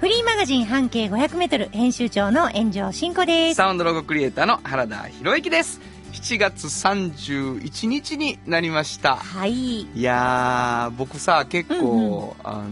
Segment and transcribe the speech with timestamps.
[0.00, 3.56] フリーマガジン半径 500m 編集長の炎上真子です。
[3.56, 5.80] サウンドロゴクリエイターの原田博之です。
[6.12, 9.16] 7月31日になりました。
[9.16, 9.52] はい。
[9.82, 12.64] いやー、僕さ、結構、あの、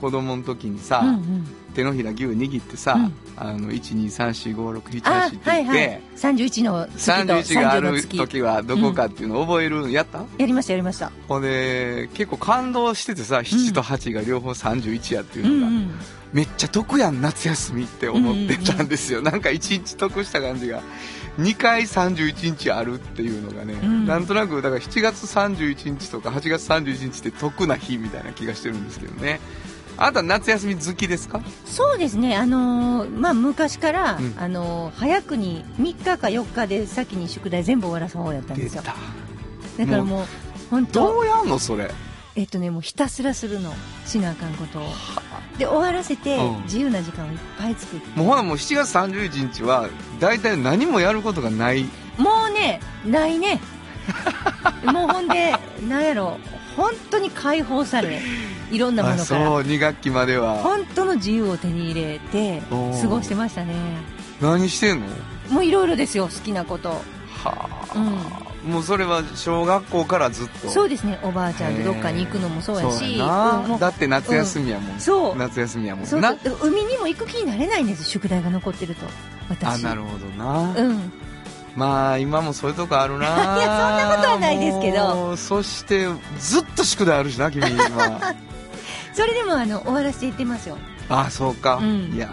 [0.00, 1.46] 子供の時にさ、うんうん。
[1.74, 6.00] 手のひら牛握ってさ、うんあの、1、2、3、4、5、6、7、あ8って、言って、はいはい。
[6.16, 8.16] 31の月と31があ30のる月。
[8.16, 11.10] 時はどこかっていうのを覚える、やったやりましたやりました。
[11.28, 15.90] ほんで、結構感動しててさ、7と8が両方31やっていうのが、うんうん。
[16.34, 19.22] めっちゃ得やん、夏休みって思ってたんですよ。
[19.22, 20.82] なんか1日得した感じが。
[21.38, 29.40] 2回31日あるっていうのがね、んなんとなくだから7月31日とか8月31日って得な日みたいな気がしてるんですけどね
[29.96, 31.40] あなた夏休み好きですか？
[31.66, 32.36] そうですね。
[32.36, 38.82] あのーまあ昔から、うんあのー早くに3日か4日で先に宿題全部終わらす方やったんですよ。
[38.82, 38.94] た
[39.78, 40.26] だからもう
[40.70, 41.90] 本当どうやんのそれ？
[42.36, 43.72] えっとねもうひたすらするの
[44.06, 44.82] しなあかんことを。
[45.58, 48.18] で終わらせて、うん自由な時間をいっぱい作って。
[48.18, 49.88] もうほらもう7月31日は
[50.20, 51.84] 大体何もやることがない
[52.18, 53.60] もうね、ないね。
[54.84, 55.54] もうほんで、
[55.88, 56.38] なんやろ、
[56.76, 58.20] 本当に解放され、
[58.70, 63.74] いろんなもあのから、そう2学期までは本当の自由を手に入れて、おー過ごしてましたね。
[64.40, 65.06] 何してんの？
[65.50, 66.90] もういろいろですよ、好きなこと。
[66.90, 66.98] は
[67.44, 70.68] あ、もうそれは小学校からずっと。
[70.68, 75.36] そうですね、おばあちゃんとどっかに行くのもそうやし、だって夏休みやもん、そう。
[75.36, 79.06] 夏休みやもそうんな海にも行く気になれないんです、宿題が残ってると。
[79.48, 79.84] 私。
[79.84, 81.12] あなるほどな、うん。
[81.76, 83.26] まあ今もそういうとこあるな。
[83.28, 85.36] いやそんなことはないですけど。
[85.36, 86.06] そして
[86.38, 87.84] ずっと宿題あるしな君今
[89.12, 90.76] それでもあの、終わらせていってますよ。
[91.08, 92.12] あそうか、うん。
[92.14, 92.28] いや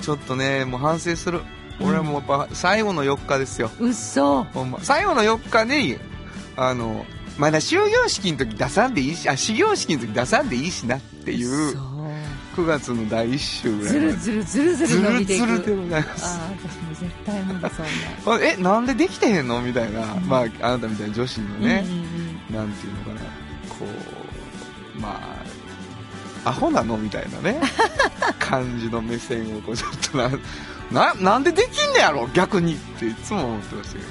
[0.00, 1.42] ーちょっとねもう反省する
[1.80, 4.44] 俺はもうやっぱ最後の4日ですよ、うっそ。
[4.44, 5.98] ほんま最後の4日に
[6.56, 7.04] あの
[7.38, 11.96] まだ終業式の時出さんでいいしあ始業式の時出さんでいいしなっていうそう。
[12.56, 15.46] 9月の第1週ぐらいずるずるずるずずる伸びていく。
[15.46, 17.60] るずるでございますああ、私も絶対無理
[18.24, 18.46] そんな。
[18.48, 23.20] えなんでできてへんのみたいな、んまああなたみたいな女子のね、うんうんうんなんていうのかな
[23.68, 23.84] こ
[24.96, 25.20] うま
[26.44, 27.60] あアホなのみたいなね
[28.38, 30.30] 感じの目線をこうちょっとな
[30.90, 32.28] ななんでできんねやろ？
[32.34, 34.06] 逆にっていつも思ってましたけど。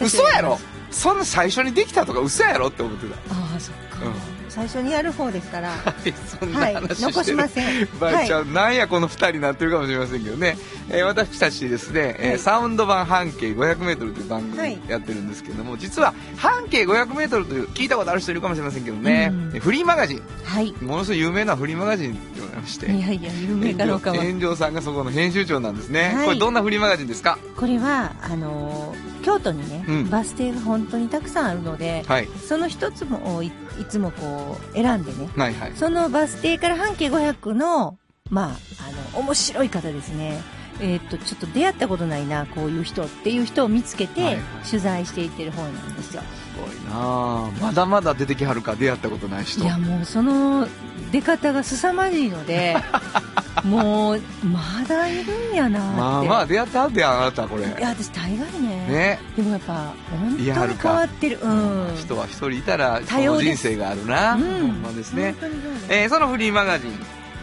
[0.00, 0.06] うん。
[0.06, 0.58] 嘘やろ？
[0.90, 3.14] そんな最初にできたとか嘘やろって思ってた。
[3.14, 3.18] あ
[3.56, 4.12] あ、そっか、うん
[4.54, 5.72] 最初にやる方ですから。
[6.38, 7.88] そんなはい話してる、残しません。
[7.98, 10.56] ばあちゃん、なんやこの二人になってるかもしれませんけどね、
[10.90, 12.38] えー私たちですね、えーはい。
[12.38, 14.80] サウンド版半径 500m という番組はい。
[14.88, 19.60] やってるんですけども、実は半径 500m という聞いたことある人いるかもしれませんけどね、うん。
[19.60, 20.22] フリーマガジン。
[20.44, 20.72] はい。
[20.80, 24.16] ものすごい有名なフリーマガジンでございましていやいや、有名かどうかは。
[24.16, 26.26] 炎上さんがそこの編集長なんですね、はい。
[26.26, 27.38] これどんなフリーマガジンですか？
[27.56, 30.10] これは、あのー京都にね、うん。
[30.10, 32.28] バス停が本当にたくさんあるので、はい。
[32.46, 33.52] その一つもいい
[33.88, 34.43] つもこう
[34.74, 37.98] 選んでね、はいはいそのバス停から半径500の、
[38.30, 40.40] まあ、あの、面白い方ですね。
[40.80, 46.22] えーっと、ちょっと出会ったことないな、こういう人っていう人を見つけて、はいはい取材していってる本なんですよ。
[46.22, 50.66] すごいなあまだまだ出てきはるか出会ったことない人いや、もうその
[51.12, 52.76] 出方が凄まじいので、
[53.62, 56.00] もう、まだいるんやなって。
[56.00, 58.86] まあまあ出会ってはるであなたこれいや、私大概ね。
[58.88, 61.38] ねでもやっぱ、本当に変わってる。
[61.42, 61.96] うん。
[61.96, 64.40] 人は一人いたらその人生があるな、うん。
[64.40, 66.98] ほんまですね本当にそうですえーそのフリーマガジン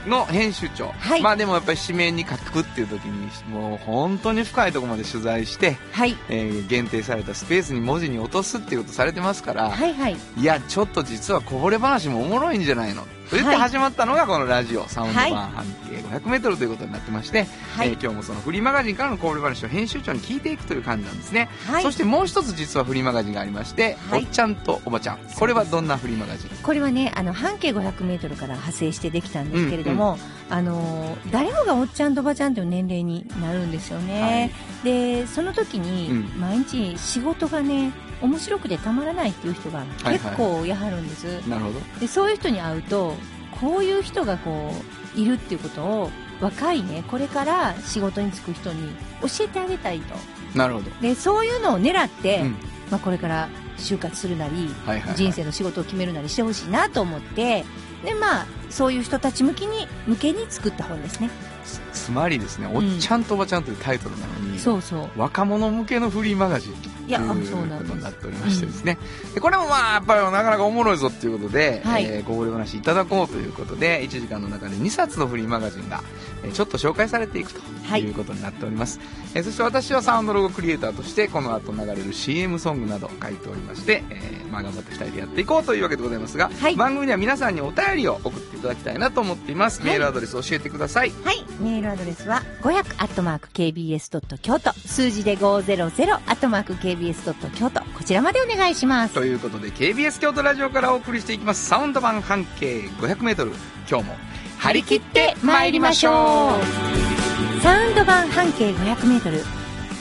[0.07, 6.17] の編集長、はいまあでもやっぱり紙面に書くっていう時にもう本当に深いところまで取材して、はい。
[6.29, 10.15] えー限定されたスペースに文字に落とすっていうことされてますから、はいはい。
[10.37, 13.05] いやちょっと実はこぼれ話もおもろいんじゃないの？
[13.31, 13.61] と言ってはい。
[13.61, 17.89] 始まったのがこのラジオ、サウンドはい版半径 500m ということになってまして、はい。
[17.89, 21.83] えー今日もそのフリーマガジンからのこぼれ話を編集長に聞いていくという感じなんですね、はい。
[21.83, 24.23] そしてもう一つ実はフリーマガジンがありまして、はい。
[24.23, 25.19] おっちゃんとおばちゃん。
[25.39, 26.49] これはどんなフリーマガジン？
[26.61, 30.17] これはね、あの、半径500メートルから派生してできたんですけれども、
[30.49, 34.51] あの、誰もがおっちゃんとおばちゃんという年齢になるんですよね。
[34.83, 36.41] で、その時に、うん。
[36.41, 41.47] 毎日仕事がね、面白くてたまらないっていう人がはい結構やはるんです。
[41.47, 43.15] なるほどで、そういう人に会うと、
[43.59, 44.73] こういう人がこ
[45.15, 48.89] う、いるっていうことを、若いね、これから仕事に就く人に
[49.21, 50.15] 教えてあげたいと。
[50.55, 52.55] なるほど、で、そういうのを狙って、うん
[52.89, 53.47] まあ、これから
[53.77, 57.63] 就活するなり、はいはいはい人生の仕事を決めるなりしてほしいなと思って、
[58.03, 61.29] で、まあ、そういう人たち向きに、向けに作った本ですね。
[61.63, 62.75] つつまりですね、ん。
[62.75, 65.09] おっちゃんとおばちゃんというタイトルなのに、そうそう。
[65.15, 68.97] 若者向けのフリーマガジンということになっておりましてですね、
[69.33, 72.05] でこれもまあやっぱりなかなかおもろいぞっていうことで、はい。
[72.05, 76.01] えーこぼれ話いただこうということで1時間の中で2冊のフリーマガジンが、
[76.43, 78.03] えーちょっと紹介されていくとはい。
[78.03, 78.99] いうことになっております、
[79.35, 86.75] えーそして私はサウンドロゴクリエイターとしてこの後流れる CM ソングなど書いておりまして、えーまあ、頑張って2人でやっていこうというわけでございますが、はい。
[86.75, 89.89] 番組では皆さんにお便りを送っていただきたいなと思っています、はい。
[89.89, 91.11] メールアドレス教えてください。
[91.23, 91.43] はい。
[91.61, 94.37] メールアドレスは、500-kbs.
[94.39, 94.73] 京都。
[94.73, 97.51] 数字で 500-kbs.
[97.55, 97.81] 京都。
[97.81, 99.13] こちらまでお願いします。
[99.13, 103.53] ということで KBS 京都ラジオからお送りしていきますサウンド版半径 500m
[103.89, 104.15] 今日も
[104.57, 109.43] 張り切って参りましょうサウンド版半径500メートル。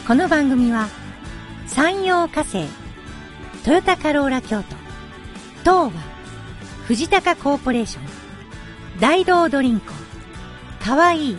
[0.06, 0.88] この番組は、
[1.66, 2.64] 山陽火星、
[3.64, 4.76] トヨタカローラ京都、
[5.60, 5.90] 東和、
[6.86, 8.04] 藤高コーポレーション、
[8.98, 9.92] 大道ドリンク、
[10.82, 11.38] かわいい、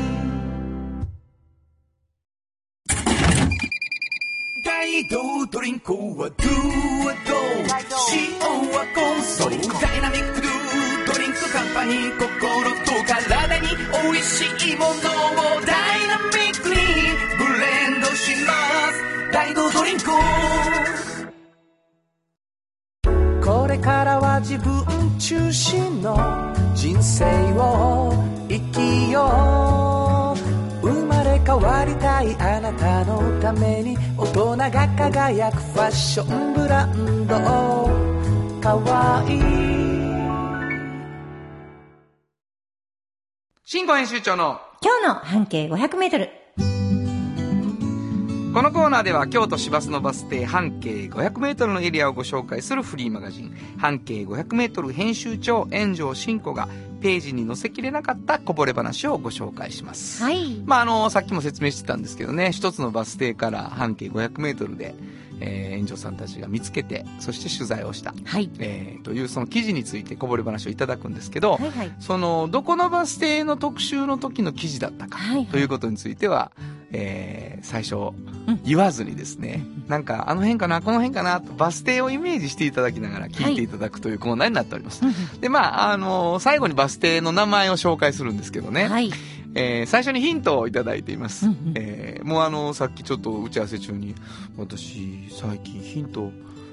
[4.81, 7.35] 大道ドリンクはドゥはド。
[7.35, 8.41] ゥ塩
[8.71, 9.53] はコンソダ
[9.95, 10.51] イナミックドゥ
[11.05, 13.67] ドリンクカンパニー心と体に
[14.01, 14.95] 美味しいものを
[15.67, 16.75] ダイナミックに
[17.37, 18.53] ブレンドしま
[18.91, 19.31] す。
[19.31, 20.05] 大道ドリンク
[23.45, 24.83] これからは自分
[25.19, 26.17] 中心の
[26.73, 28.11] 人生を
[28.49, 29.80] 生きよう。
[31.51, 37.35] 変わりたいあなたのために大人が輝くファッションブランド。
[38.61, 39.41] かわいい。
[43.65, 44.61] 新語編集長の。
[44.81, 46.40] 今日の半径500メートル。
[48.53, 56.67] このコーナーでは京都市バスのバス停半径 500m のエリアをご紹介するフリーマガジン半径 500m 編集長炎上真子が
[57.01, 60.21] ページに載せきれなかったこぼれ話をご紹介します。
[60.21, 60.61] はい。
[60.65, 64.95] まあ、あの、さっきも説明してたんですけどね、一つのバス停から半径500メートルで、
[65.41, 68.49] えー、園長さんたちが見つけて、そして取材をした、はい。
[68.59, 71.91] えー、というその記事についてこぼれ話をいただくんですけど、はいはい。
[71.99, 76.51] その、どこのバス停の特集の時の記事だったか、はいはいということについては、
[76.91, 77.95] えー、最初
[78.47, 85.01] うん、言わずにですね、なんか、あの辺かな、この辺かな、とバス停をイメージしていただきながら聞いていただくというコーナーになっております。
[85.39, 89.11] で、まあ、あの最後にバス停の名前を紹介するんですけどね、はい。
[89.55, 91.45] えー最初にヒントをいただいています。
[91.47, 94.15] うんうんえーもうあの、さっきちょっと打ち合わせ中に、
[94.57, 96.31] 私、最近ヒント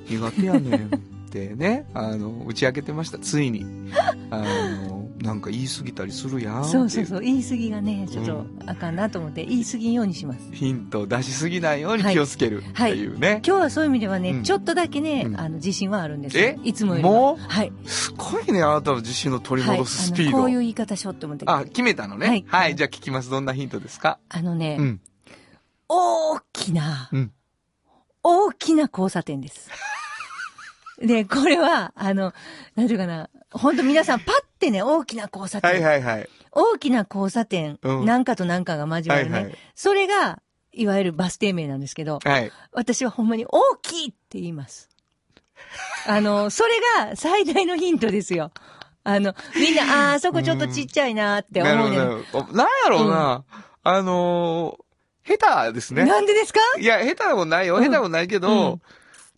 [0.08, 0.90] 苦手やねん
[1.28, 3.66] ってね、あの、打ち明けてました、ついに。
[4.30, 7.20] あの、なんか言い過ぎたりするやんそうそうそう。
[7.20, 10.40] 言い過ぎがね、ちょっとあかんなと思って、言い過ぎんようにします。
[10.52, 13.42] ヒントを出しすぎないように気をつけるっていうね。
[13.46, 16.58] 今日はそういう意味ではね、うんちょっとだけね、うんあの、自信はあるんですよえ？
[16.62, 17.10] いつもよりも。
[17.12, 17.36] もう？
[17.36, 17.72] はい。
[17.84, 19.78] すごいね、あなたの自信の取りはい。
[19.78, 20.30] 戻すスピード。
[20.30, 21.44] あのこういう言い方しようって思って。
[21.48, 22.44] あ、決めたのね。
[22.46, 22.76] ははいい。
[22.76, 23.30] じゃあ聞きます。
[23.30, 24.18] どんなヒントですか？
[24.28, 25.00] あのね、うん。
[25.88, 27.32] 大きな、うん
[28.22, 29.70] 大きな交差点です。
[31.00, 32.32] で、これは、あの、
[32.74, 35.70] なんていうかな、本当皆さんパッてね、大きな交差点。
[35.70, 36.28] はいはいはい。
[36.52, 39.32] 大きな交差点、うんなんかとなんかが交わるね。
[39.32, 40.40] はいはいそれが、
[40.72, 42.52] いわゆるバス停名なんですけど、はい。
[42.72, 44.88] 私はほんまに大きいって言います。
[46.06, 46.70] あの、それ
[47.06, 48.52] が最大のヒントですよ。
[49.04, 52.56] あの、みんな、 あー、そこちょっとちっちゃいなって思うねなるほどなるほど。
[52.56, 53.44] なんやろうな。
[53.84, 56.04] あのー、下手ですね。
[56.04, 56.60] なんでですか？
[56.78, 57.76] いや、下手でもないよ。
[57.76, 58.80] うん下手でもないけど、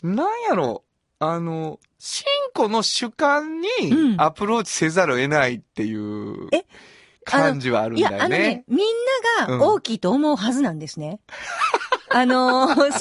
[0.02, 0.85] なんやろ
[1.21, 2.25] あの、シン
[2.55, 6.65] コの主観にうんアプローチせざるを得ないっていうえ
[7.25, 8.79] 感じはあるんいや、だよねあのね。、みん
[9.47, 11.21] なが大きいと思うはずなんですね。
[12.12, 12.93] あのーそれぐら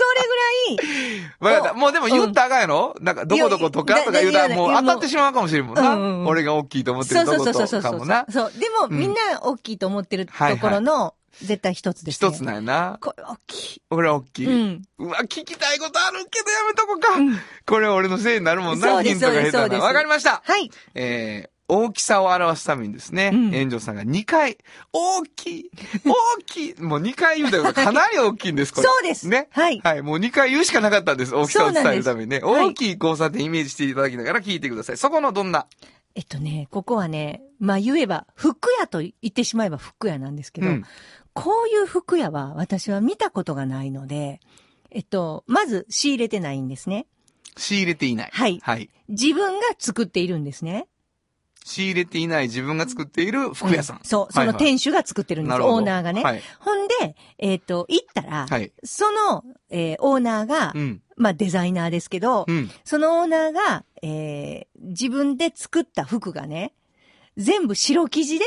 [1.64, 1.74] い。
[1.74, 5.96] もうでも言ったらあかんやろなんか、どこどことかとか言うたらもう当たってしまうかもしれんもんな。
[5.96, 8.26] うんうんうん俺が大きいと思ってそうるとこそうそうそうそうとかもな。
[8.30, 8.52] そう。
[8.52, 12.30] でも、うんみんな大きいと思ってるところの、絶対一つですね。
[12.30, 12.98] 一つなんやな。
[13.02, 13.82] これ大きい。
[13.90, 14.48] 俺は大きい。
[14.48, 14.82] うん。
[15.00, 17.14] うわ、聞きたいことあるけどやめとこうか。
[17.14, 18.88] うんこれは俺のせいになるもんな。
[18.88, 19.60] そうですヒントが下手な。
[19.60, 20.42] そうですわかりました。
[20.44, 20.72] はい。
[20.96, 24.58] えー、大きさを表すためにですね、うん炎上さんが2回、
[24.92, 25.72] 大きい、
[26.04, 28.88] 大きい、もう2回言うたけど、かなり大きいんです、これ。
[28.88, 29.28] そうです。
[29.28, 29.48] ね。
[29.52, 29.80] はい。
[29.84, 31.36] はい、もう2回言うしかなかったんです。
[31.36, 32.42] 大きさを伝えるためにね。
[32.44, 34.98] 大きい交差点イメージしていただきながら聞いてください。
[34.98, 35.68] そこのどんな
[36.16, 40.84] えっとね、ここはね、まあ言えば、服屋と言ってしまえば服屋なんですけど、うん
[41.34, 44.42] こういう服屋は私は見たことがないので、
[44.92, 47.08] えっと、まず仕入れてないんですね。
[47.56, 48.30] 仕入れていない。
[48.34, 48.90] はいはい。
[49.08, 50.88] 自分が作っているんですね。
[51.70, 53.98] 仕入れていない自分が作っている服屋さん。
[53.98, 56.24] うそう、そのはいはい店主が作ってるんです、なるほどオーナーがね。
[56.24, 56.42] はい。
[56.60, 58.72] ほんで、えっ、と、行ったら、はい。
[58.84, 61.02] その、えーオーナーが、うん。
[61.16, 62.72] まあデザイナーですけど、うん。
[62.84, 66.74] そのオーナーが、えー自分で作った服がね、
[67.38, 68.46] 全部白生地で、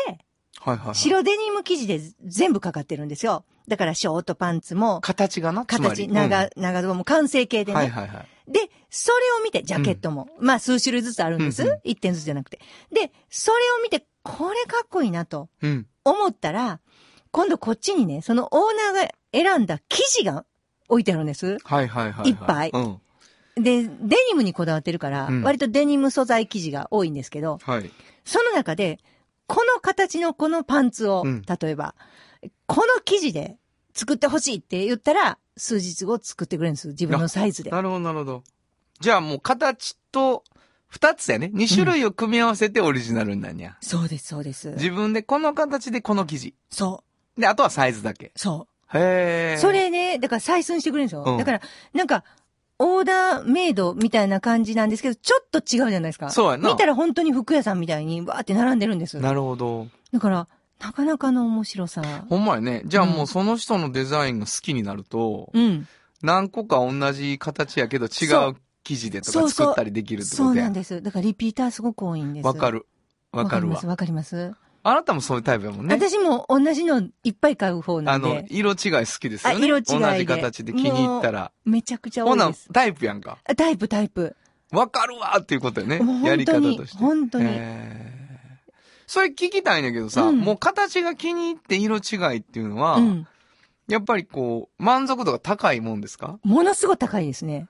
[0.59, 0.95] はいはいはい。
[0.95, 3.45] 白デニム生地で全部かかってるんですよ。
[3.69, 7.77] だからショートパンツも、形がな、形、長、長ズボンも完成形でね。
[7.77, 8.27] はいはいはい。
[8.49, 10.29] で、それを見て、ジャケットも。
[10.41, 11.63] まあ、数種類ずつあるんです。
[11.63, 12.61] うんうん一点ずつじゃなくて。
[12.93, 15.87] で、それを見て、これかっこいいなとうん。
[16.05, 16.81] 思ったら、
[17.31, 20.45] 今度こっちにね、そのオーナーが選んだ生地が
[20.89, 21.59] 置いてあるんです。
[21.65, 22.31] はいはいはい。
[22.31, 23.01] いっぱいうん。
[23.63, 23.89] で、デ
[24.29, 27.91] ニムにこだわってるから、うん割とデニム素材生地が多いんですけど、はい。
[28.25, 28.99] その中で、
[29.47, 31.95] この形のこのパンツを、うん例えば、
[32.67, 33.57] この生地で
[33.95, 36.89] 作ってほしいって言ったら、数日後作ってくれるんです。
[36.89, 37.71] 自分のサイズで。
[37.71, 38.43] なるほどなるほど。
[39.01, 40.45] じゃあもう形と、
[40.89, 41.51] 二つやね。
[41.55, 43.79] 二種類を組み合わせてオリジナルになんや。
[43.81, 44.73] そうです、そうです。
[44.73, 46.55] 自分でこの形でこの生地。
[46.69, 47.03] そ
[47.37, 48.31] う、で、あとはサイズだけ。
[48.37, 48.99] そう。
[48.99, 49.59] へえ。
[49.59, 51.25] それね、だから採寸してくれるんですよ。
[51.27, 51.61] うんだから、
[51.95, 52.25] なんか、
[52.79, 56.31] オーダーメイドみたいな感じなんですけど、ちょっと違うじゃないですか。
[56.31, 59.19] そうやな見たら本当に服屋さんみたいにわーって並んでるんです。
[59.19, 59.87] なるほど。
[60.13, 60.49] だから、
[60.83, 62.03] なかなかの面白さ。
[62.29, 62.83] ほんまやね。
[62.87, 65.87] じゃあもううんその人のデザインが好きになると、うん。
[66.23, 71.01] 何個か同じ形やけど違そうう生地でとかそうそう作ったりできるってそうことやなんです。
[71.01, 72.47] だからリピーターすごく多いんです。
[72.47, 72.87] わかる。
[73.31, 73.87] わかるわわかります、。
[73.87, 74.55] わかります。
[74.83, 75.95] あなたもそういうタイプやもんね。
[75.95, 79.63] 私も同じのいっぱい買う方なあのんで、、色違い好きですよね。
[79.63, 81.53] あ色違いで同じ形で気に入ったら。
[81.65, 82.69] めちゃくちゃほな多いです、。
[82.73, 83.39] タイプやんか。
[83.49, 84.35] あタイプ、タイプ。
[84.73, 86.01] わかるわっていうことよね。
[86.25, 86.99] やり方として。
[86.99, 88.22] 本当にへー
[89.07, 93.27] それ聞きたいんだけどさ、うんもう形が気に入って色違いっていうのは、うん。
[93.89, 96.39] やっぱりこう、満足度が高いもんですか？
[96.45, 97.69] ものすごい高いですね。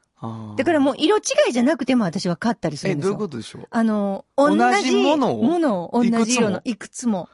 [0.56, 3.14] だからもう色違いじゃなくても私は買ったりするえ、んですよ。
[3.14, 3.66] どういうことでしょう？
[3.70, 6.04] あの、同同じじものをものを？
[6.04, 7.28] 同じ色のいいくつも。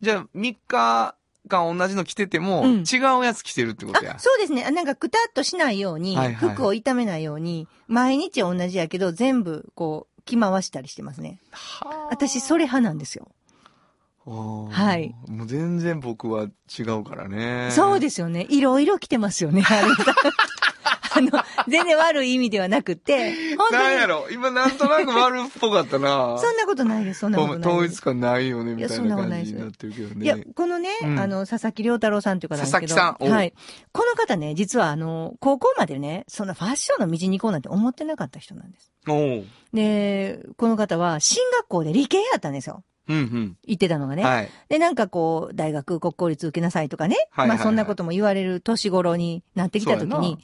[0.00, 1.14] じゃあ、3日
[1.48, 4.18] 間同じの着てても、うん違うやつ着てるってことやあ、。
[4.18, 4.64] そうですね。
[4.66, 11.38] あなんかくたっとしないように、はいはい服を傷めないように、毎日同じやけど全部こう、着回したりしてますね。
[12.10, 13.28] 私それ派なんですよ。
[14.26, 15.14] ははい。
[15.28, 17.68] もう全然僕は違うからね。
[17.70, 18.46] そうですよね。
[18.50, 19.62] いろいろ着てますよね。
[19.64, 19.88] あれ
[21.16, 21.30] あの、
[21.68, 23.82] 全然悪い意味ではなくて、 本当に。
[23.82, 24.26] なんやろ？
[24.30, 26.36] 今なんとなく悪っぽかったな。
[26.40, 27.72] そんなことないです、そんなことない。
[27.72, 30.24] 統一感ないよね、みたいいやそんななことないです感じになってるけどね。
[30.24, 32.94] いや、このね、うんあの、佐々木良太郎さんという方なんですけど。
[32.94, 33.54] 佐々木さんおはい。
[33.92, 38.90] この方ね、実はあの、高校までね、そんなファッションの道に行こうなんて思ってなかった人なんです。
[39.08, 39.44] おう。
[39.72, 42.82] で、この方は、進学校で理系やったんですよ。
[43.08, 44.22] うん行ってたのがね。
[44.22, 44.28] うん。
[44.28, 44.50] はい。
[44.68, 47.16] で、なんかこう、大学国公立受けなさいとかね。
[47.30, 50.38] はいはいはいまあそんなことも言われる年頃になってきた時そうやなに、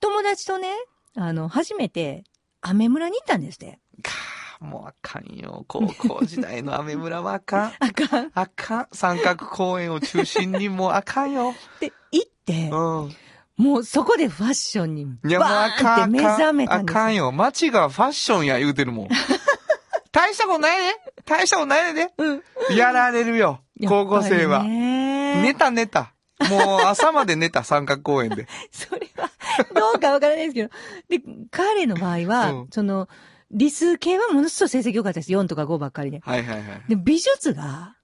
[0.00, 0.68] 友達とね、
[1.16, 2.24] あの、初めて、
[2.60, 3.78] アメ村に行ったんですって。
[4.02, 4.12] か
[4.60, 5.64] あもうあかんよ。
[5.68, 7.72] 高校時代の雨村はあかん。
[7.80, 8.26] あかん。
[8.26, 8.86] っあかん。
[8.92, 11.54] 三角公園を中心にもうあかんよ。
[11.80, 12.76] て行って、う
[13.08, 13.16] ん。
[13.56, 15.98] もうそこでファッションにいや、もうバあかん。
[15.98, 17.32] ーンって目覚めたあんですかんよ。
[17.32, 19.08] 街がファッションや言うてるもん。
[20.12, 20.96] 大したことないね。
[21.26, 22.12] 大したことないね。
[22.16, 22.42] うん。
[22.74, 23.60] やられるよ。
[23.88, 24.62] 高校生は。
[24.62, 26.12] ね寝た寝た。
[26.50, 28.46] もう朝まで寝た三角公園で。
[28.70, 29.30] それは、
[29.74, 30.70] どうかわからないですけど。
[31.08, 33.08] で、彼の場合は、うんその、
[33.50, 35.32] 理数系はものすごい成績良かったです。
[35.32, 36.20] 4とか5ばっかりで。
[36.24, 36.82] はいはいはい。
[36.88, 37.94] で、美術が、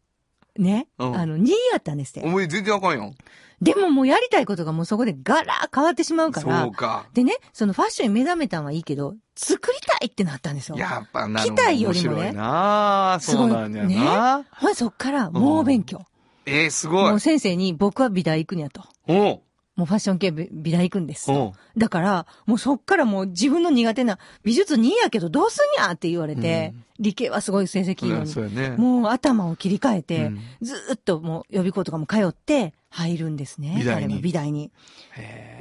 [0.59, 2.27] ね、うんあの、2位やったんですって。
[2.27, 3.15] お前全然あかんよ。
[3.63, 6.73] でももうやりたいことがもうそこでガラー変わってしまうからそう。
[6.73, 7.07] か。
[7.15, 10.77] でね、そのファッションに目覚めたんはいいけど、作りたいってなったんですよ。
[10.77, 14.45] やっぱなるほど期待よりもね面白いなあそうなんやすごいな。
[14.51, 16.05] ほんでそっから猛勉強。
[16.47, 17.21] えー、すごいもう。
[17.21, 18.83] 先生に僕は美大行くんやと。
[19.07, 19.41] おう
[19.75, 21.55] もうファッション系美美大行くんですと。
[21.79, 28.55] だから、もうそっからもう自分の苦手な美術2やけどどうすんやって言われて、理系はすごい成績いいのに。
[28.55, 28.77] ね。
[28.77, 33.77] もう頭を切り替えて、うんずーっともう予備校とかも通って入るんですね。
[33.79, 34.71] 美大に美大に。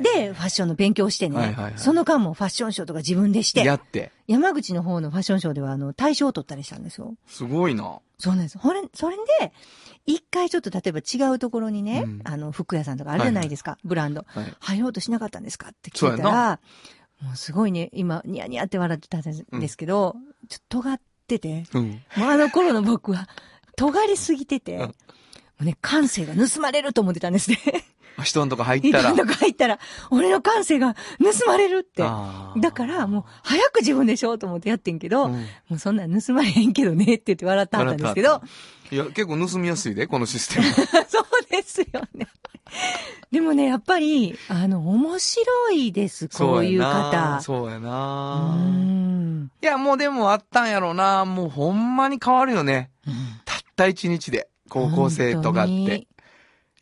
[0.02, 4.12] で、ファッションの勉強をしてね、はいはいはいその間もファッションショーとか自分でして、やって。
[4.28, 7.16] 山口の方のファッションショーではあの、大賞を取ったりしたんですよ。
[7.28, 8.00] すごいな。
[8.18, 8.58] そうなんです。
[8.58, 9.54] ほれ、それで、
[10.06, 14.26] 一回ちょっと例えば違うところにね、うんあの、服屋さんとかあるじゃないですか、ブランド。
[14.28, 14.54] はい。
[14.60, 16.60] 入ろうとしなかったんですかって聞いたら、
[17.22, 20.16] もうすごいね、今、ニヤニヤって笑ってたんですけど、
[20.50, 22.02] ちょっと尖ってて、うん。
[22.18, 23.28] もうあの頃の僕は、
[23.76, 24.96] 尖りすぎてて、うん
[25.62, 27.60] もうね、感性が盗まれると思ってたんですね。
[28.24, 29.14] 人のとこ入ったら。
[29.14, 32.04] とか入ったら、俺の感性が盗まれるって。
[32.04, 38.42] だから、もう、早く自分でしょうと思ってやってんけど、うんもうそんなん盗まれへんけどねって言って笑ってはったんですけど
[38.92, 40.66] いや、結構盗みやすいで、このシステム。
[41.08, 42.28] そうですよね。
[43.32, 47.42] でもね、やっぱり、あの、面白いです、こういうそうやな方。
[47.42, 49.52] そうやうな、ん。
[49.62, 51.24] いや、もうでもあったんやろうな。
[51.24, 52.92] もうほんまに変わるよね。
[53.46, 56.08] たった一日で、高校生とかって。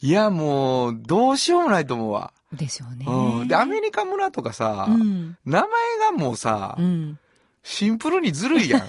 [0.02, 2.34] いや、もう、どうしようもないと思うわ。
[2.54, 3.06] でしょうね。
[3.08, 3.48] うん。
[3.48, 5.38] で、アメリカ村とかさ、うん。
[5.46, 7.20] 名前がもうさ、うん。
[7.64, 8.82] シンプルにずるいやん。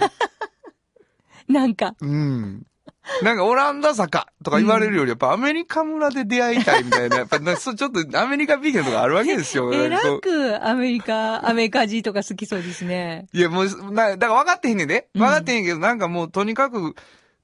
[1.53, 2.67] なんか、うん。
[3.23, 9.73] なんかオランダ坂とか言われるより、やっぱアメリカ村で出会いたいみたいな、やっぱちょっとアメリカビーゲンとかあるわけですよ。
[9.75, 13.27] えらくアメリカ、アメリカ人とか好きそうですね。
[13.33, 15.09] いや、もう、な、だから分かってへんねんで。
[15.15, 16.95] うん分かってへんけど、なんかもうとにかく、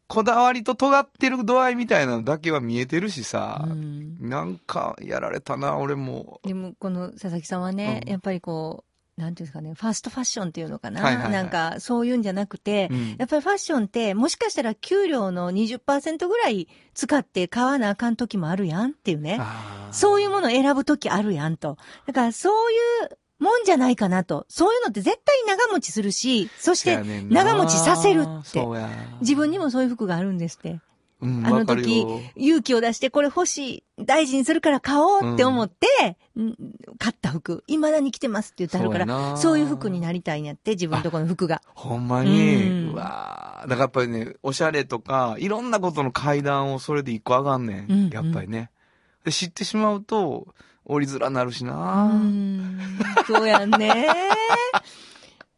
[0.09, 4.17] こだわりと尖ってる度合いみたいなのだけは見えてるしさ、うん。
[4.21, 6.41] なんかやられたな、俺も。
[6.45, 8.11] でも、この佐々木さんはね、うん。
[8.11, 8.85] やっぱりこ
[9.19, 11.33] う、なんていうんですかね、ファーストファッションっていうのかな、はいはいはい。
[11.33, 13.17] なんか、そういうんじゃなくて、うん。
[13.19, 19.41] やっぱりファッションって、もしかしたら給料の20%ぐらい使って買わなあかん時もあるやんっていうね。
[19.91, 21.79] そういうものを選ぶ時あるやんと。
[22.07, 24.47] だから、そういうもんじゃないかなと。
[24.49, 26.97] そういうのって絶対長持ちするし、そして
[27.29, 28.61] 長持ちさせるって。
[28.61, 28.89] そうや。
[29.21, 30.81] 自分にもそういう服があるんですって。
[31.21, 36.55] うん、あの時よ、勇気を出してこれ欲しい、大事にするから買おうって思って、ん
[36.99, 41.63] 買った服、未だに着てますって言ってあるから、そういう服になりたいんやって、自分とこの服が。
[41.75, 47.91] ほんまに、うんうわーだからやっぱりね、おしゃれとか、いろんなことの階段をそれで一個上がんねん。
[47.91, 48.71] うんやっぱりね。
[49.27, 50.47] で知ってしまうと、
[50.85, 52.79] 降りづらなるしうな、ん、
[53.27, 54.07] そうやんね。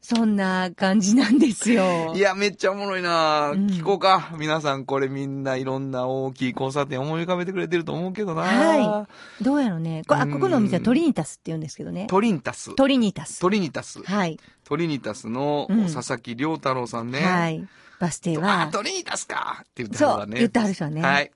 [0.00, 2.14] そんな感じなんですよ。
[2.16, 4.34] いや、めっちゃおもろいな、うん聞こうか。
[4.38, 8.40] 皆さんこれみんないろんな大きい交差点思い浮かべてくれてると思うけどな。
[8.40, 9.06] は
[9.42, 10.02] どうやろうね。
[10.08, 12.06] こあ、うんここのお店はトリニタスって言うんですけどね。
[12.08, 12.74] トリンタス。
[12.74, 13.38] トリニタス。
[13.38, 14.02] トリニタス。
[14.02, 14.40] はい。
[14.64, 17.20] トリニタスのうん佐々木亮太郎さんね。
[17.20, 17.68] はい。
[18.00, 20.38] バス停あ、は、トリニタスかって言ってはそう、るわね。
[20.38, 21.02] 言ってはる人はね。
[21.02, 21.30] はい。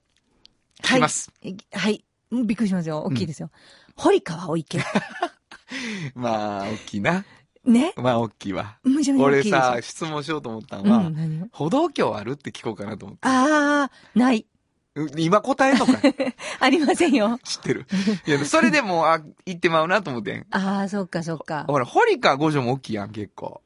[0.83, 1.31] 聞きます。
[1.43, 1.57] はい。
[1.73, 2.05] はい。
[2.33, 3.03] うんびっくりしますよ。
[3.03, 3.51] 大きいですよ。
[3.95, 4.79] 堀川お池。
[6.17, 7.25] まあ、大きいな。
[7.65, 7.93] ね？
[7.97, 8.79] まあ、大きいわ。
[8.83, 9.43] むちゃむちゃ大俺。
[9.45, 13.29] さ、質問しようと思ったのは、うん、歩道橋あるって聞こうかなと思って。
[13.29, 14.47] あー、ない。
[14.95, 16.15] う今答えんのかい？
[16.61, 17.39] ありませんよ。
[17.45, 17.87] 知ってる？
[18.27, 20.47] いや、それでも、あ、行ってまうなと思ってん。
[20.51, 21.65] あー、そっかそっか。
[21.67, 23.62] ほら、堀川五条も大きいやん、結構。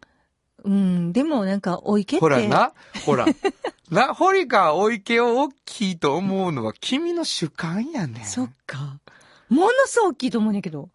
[0.66, 2.20] うん、でもなんか、お池って。
[2.20, 2.72] ほらな、
[3.04, 3.26] ほら。
[3.90, 8.24] な、堀川お池を大きいと思うのは君の主観やねん。
[8.24, 8.98] そっか。
[9.48, 10.90] ものすごい大きいと思うんだけど。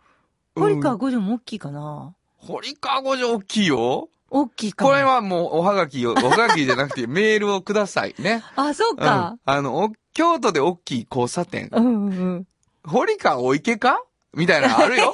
[0.55, 2.13] 堀川五条も大きいかな。
[2.38, 4.10] 堀川五条大きいよ。
[4.29, 4.91] 大きいかも。
[4.91, 5.03] これ。
[5.03, 8.43] はもうおはがきを、 おはがきじゃなくてメールをくださいね。
[8.55, 8.97] あ、そううん。
[8.97, 9.38] か。
[9.45, 11.69] あの、お京都で大きい交差点。
[11.71, 12.47] うん、うん、うん。
[12.84, 14.03] 堀川お池か？
[14.34, 15.06] みたいなのあるよ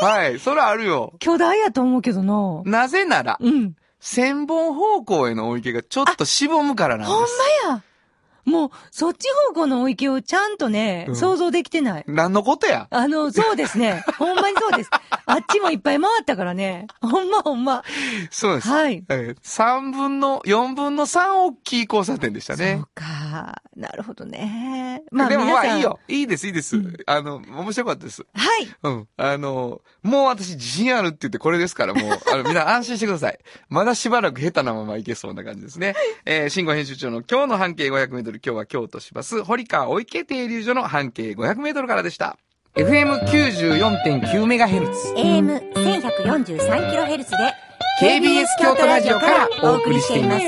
[0.00, 0.12] 当に？
[0.12, 1.14] はい、それあるよ。
[1.18, 2.62] 巨大やと思うけどな。
[2.64, 3.74] なぜなら、うん。
[4.00, 7.38] 千本方向へのお池がちょっとしぼむからなんほんまです。
[7.66, 7.82] や。
[8.44, 12.04] もう、そっち方向のお池をちゃんとね、うん想像できてない。
[12.06, 12.86] 何のことや？
[12.90, 14.04] あの、そうですね。
[14.18, 14.90] ほんまにそうです。
[15.24, 16.86] あっちもいっぱい回ったからね。
[17.00, 17.82] ほんまほんま。
[18.30, 18.68] そうです。
[18.68, 19.02] はい。
[19.08, 22.88] えー三分の、四分の三大きい交差点でしたねそう。
[22.94, 23.04] か。
[23.76, 25.02] なるほどね。
[25.10, 25.82] でもまあいい。
[25.82, 25.98] よ。
[26.08, 26.76] いいです、いいです。
[26.76, 28.24] うんあの、面白かったです。
[28.34, 28.68] はい。
[28.82, 29.08] うん。
[29.16, 33.38] あの、もう私自信あるって言ってこれですから、もう、 あの、みんな安心してください。
[33.68, 35.94] まだしばらく下手なままいけそうな感じですね。
[36.24, 42.36] えー、新語編集長の今日の半径500メートル、今日は京都市バス、堀川お池停留所の半径500メートルからでした。
[42.76, 45.12] FM94.9 メガヘルツ。
[45.14, 47.26] AM1143kHz で
[48.00, 50.44] KBS 京都ラジオからお送りしています。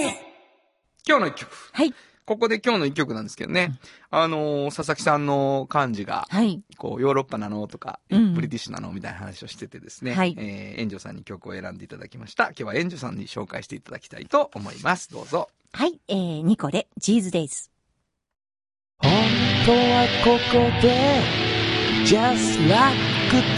[1.06, 1.52] 今日の一曲。
[1.72, 1.94] はい。
[2.26, 3.78] ここで今日の一曲なんですけどね。
[4.10, 6.60] あのー佐々木さんの漢字が、はい。
[6.76, 10.12] こう、ヨーロッパなのとか、うんブリティッシュなのみたいな話をしててですね。
[10.12, 12.46] はいえー、エンジョさんに曲を選んでいただきました。
[12.46, 15.10] 今日はエンジョさんに紹介していただきたいと思います。
[15.12, 15.48] どうぞ。
[15.72, 16.00] はい。
[16.08, 17.70] えー、ニコで、ジーズデイズ。
[18.98, 19.12] 本
[19.64, 21.22] 当はここで
[22.06, 22.96] Just Like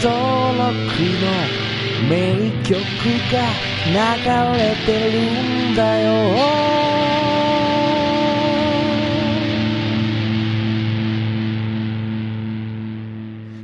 [0.03, 0.69] 登録
[1.21, 1.69] の
[2.09, 2.73] 名曲
[3.31, 3.35] が
[3.87, 6.68] 流れてるんだよ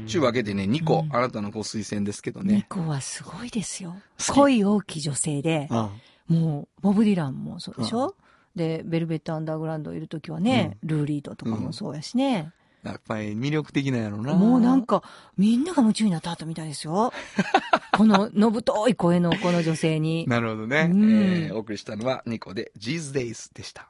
[0.06, 2.66] ちゅうわけでね、2個、うんあなたのご推薦ですけどニね。
[2.70, 3.96] コはすごいですよ。
[4.34, 5.90] 恋大きい女性で、あ
[6.28, 8.16] もう、ボブ・ディランもそうでしょ？
[8.56, 12.52] で、ベルベット・アンダーグラウンドいるときはね、ルーリードとかもそうやしね。
[12.84, 14.34] やっぱり魅力的なんやろな。
[14.36, 15.02] もうなんか、
[15.38, 17.12] みんなが夢中になった後みたいですよ。
[17.98, 20.26] この、のぶとい声のこの女性に。
[20.28, 20.88] なるほどね。
[20.92, 23.90] うんえーお送りしたのは2個で G's Days でした。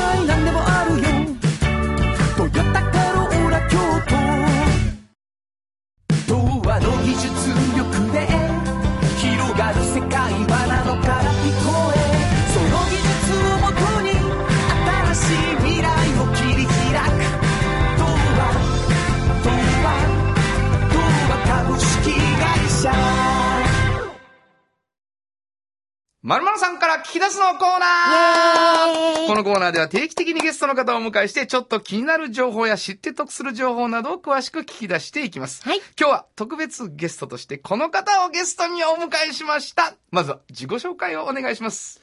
[26.31, 35.61] まるまるさんから聞き出すのコーナーこのコーナーでは定期的にゲストの方をお迎えして、ちょっと気になる情報や知って得する情報などを詳しく聞き出していきます。
[35.67, 39.93] はい今日は特別ゲストとしてこの方をゲストにお迎えしました。
[40.09, 42.01] まずは自己紹介をお願いします。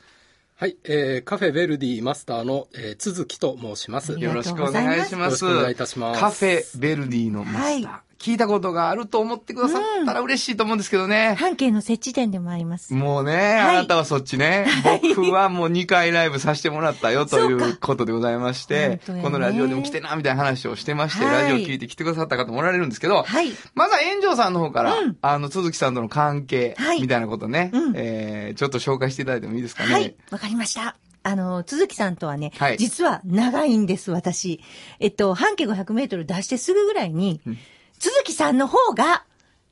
[0.56, 4.12] はい、えー、カフェベルディマスターの、えー、都築と申します。
[4.12, 5.46] よろしくお願いします。
[5.46, 7.92] よろしくお願いいたしますカフェベルディのマスター。
[7.92, 11.36] は聞いたことがあると思ってくださったら嬉しいと思うんですけどね。
[11.38, 12.92] 半径の設置点でもあります。
[12.92, 14.66] もうね、あなたはそっちね。
[15.16, 23.52] 僕はもう2回ライブさせてもらったよといそうことでございましてねこのラジオでも来てな、みたいな話をしてまして、はいラジオ聞いて来てくださった方もおられるんですけど、はい。
[23.74, 29.92] まずは炎上さんの方から、うんあの、鈴木さんとの関係はい、みたいなことね、うんえー、ちょっと紹介していただいてもいいですかね。
[29.92, 30.14] はい。
[30.30, 30.96] わかりました。
[31.22, 34.60] あの、鈴木さんとはね、はい実は長いんです、私。
[34.98, 37.40] えっと、半径500メートル出してすぐぐらいに、
[37.98, 39.24] 鈴木さんの方が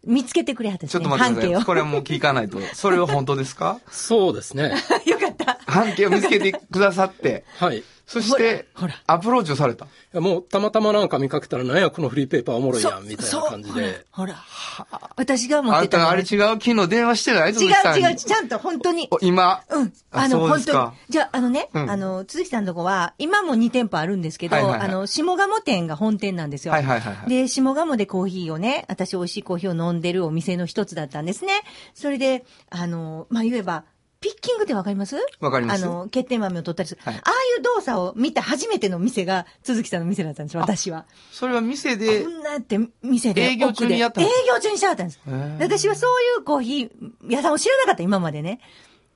[0.04, 1.66] 見つけてくれはったんですね、ちょっと待って半径をください。。
[1.66, 2.60] これはもう聞かないと。
[2.74, 3.80] それは本当ですか？
[3.90, 4.72] そうですね。
[5.06, 5.58] よかった。
[5.66, 7.82] 半径を見つけてくださって、はい。
[8.06, 8.66] いそして
[9.06, 9.88] アプローチをされた。
[10.12, 14.06] やもう、たまたまなんか見かけたら、なんや、このフリーペーパーおもろいやん、みたいな感じで。
[14.12, 15.10] ほら、ほら。
[15.16, 17.56] 私が持あんたってたのあれ違う昨日電話してない違。
[17.56, 19.08] う違う、ちゃんと本当に。
[19.10, 19.64] お今。
[19.70, 19.92] うん。
[20.12, 20.92] ああの、本当に。
[21.08, 26.72] じゃあ、あのね、うんあの、鈴木さんのとこは、今も2店舗あるんですけど、あの、下鴨店が本店なんですよ。
[26.72, 27.28] はいはいはいはい。
[27.28, 31.62] で、下鴨でコーヒーをね、私美味しいコーヒーを飲んでるお店の一つだったんですね。
[31.94, 33.84] それで、あの、まあ、言えば、
[34.26, 35.16] ピッキングってわかります？
[35.40, 37.00] わかりますあの、欠点豆を取ったりする。
[37.04, 41.04] はいああいう動作を見た初めての店が、鈴木さんの店だったんですよ、私は。
[41.32, 43.42] それは店でこ、んなって店で。
[43.42, 45.20] 営業中にやった営業中にしてはったんです。
[45.60, 46.88] 私はそういうコーヒー
[47.30, 48.60] 屋さんを知らなかった、今までね。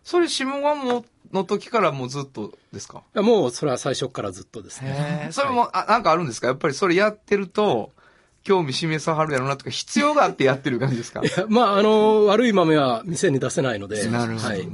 [0.05, 2.99] それ下鴨の時からもうずっとですか？
[2.99, 5.29] いやもう、それは最初からずっとですね。
[5.33, 6.47] それも、あ、なんかあるんですか？
[6.47, 7.91] やっぱりそれやってると、
[8.43, 11.21] 興味示さはるやろなとか、必要があってやってる感じですか？
[11.25, 14.09] いやまあ、あの、悪い豆は店に出せないので。
[14.09, 14.67] なるほはい。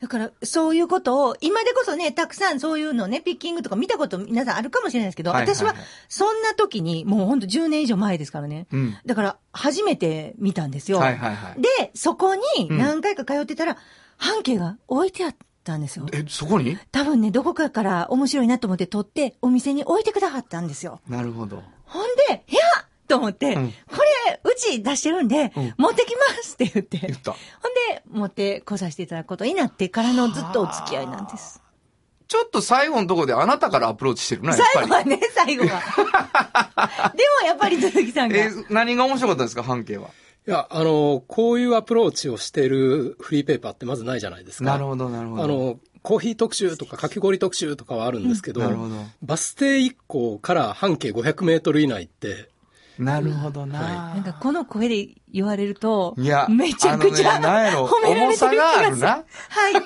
[0.00, 5.74] だから、そういうことを、今でこそね、たくさんそういうのね、ピッキングとか見たこと皆さんあるかもしれないですけど、はいはいはい私は、
[6.08, 8.66] そんな時に、もうほんと10年以上前ですからね。
[8.72, 8.96] うん。
[9.04, 10.98] だから、初めて見たんですよ。
[10.98, 11.60] はいはいはい。
[11.60, 13.76] で、そこにうん何回か通ってたら、
[14.16, 16.06] 半径が置いてあったんですよ。
[16.12, 16.78] え、そこに？
[16.92, 21.00] 多分ね、どこかから面白いなと思って取って、お店に置いてくださったんですよ。
[21.08, 21.62] なるほど。
[21.84, 22.60] ほんで、いや
[23.06, 23.96] と思って、うんこ
[24.28, 26.98] れ、うち出してるんで、うん持ってきますって言って。
[26.98, 27.32] 言った。
[27.32, 31.62] ほんで、持って来させていただくことになってからのずっとお付き合いなんです。
[32.28, 34.88] ちょっと最後のところであなたからアプローチしてるな、やっぱり。
[34.88, 37.12] 最後はね、 最後は。
[37.16, 38.36] でもやっぱり鈴木さんが。
[38.36, 40.10] え、何が面白かったんですか、半径は？
[40.46, 44.64] いや、あの、こういうアプローチをしているフリーペーパーってまずないじゃないですか。
[44.64, 45.42] なるほど、なるほど。
[45.42, 48.94] あ、の、コーヒー特集とかかき氷特集とかはあるんですけど、なるほど。
[49.22, 52.49] バス停1個から半径500メートル以内って、
[53.00, 53.80] なるほどな。
[54.14, 58.86] なんかこの声で言われると、いやめちゃくちゃ、ね褒められてる気がする。
[58.86, 59.22] 重さがあるなは
[59.70, 59.72] い。
[59.72, 59.82] 本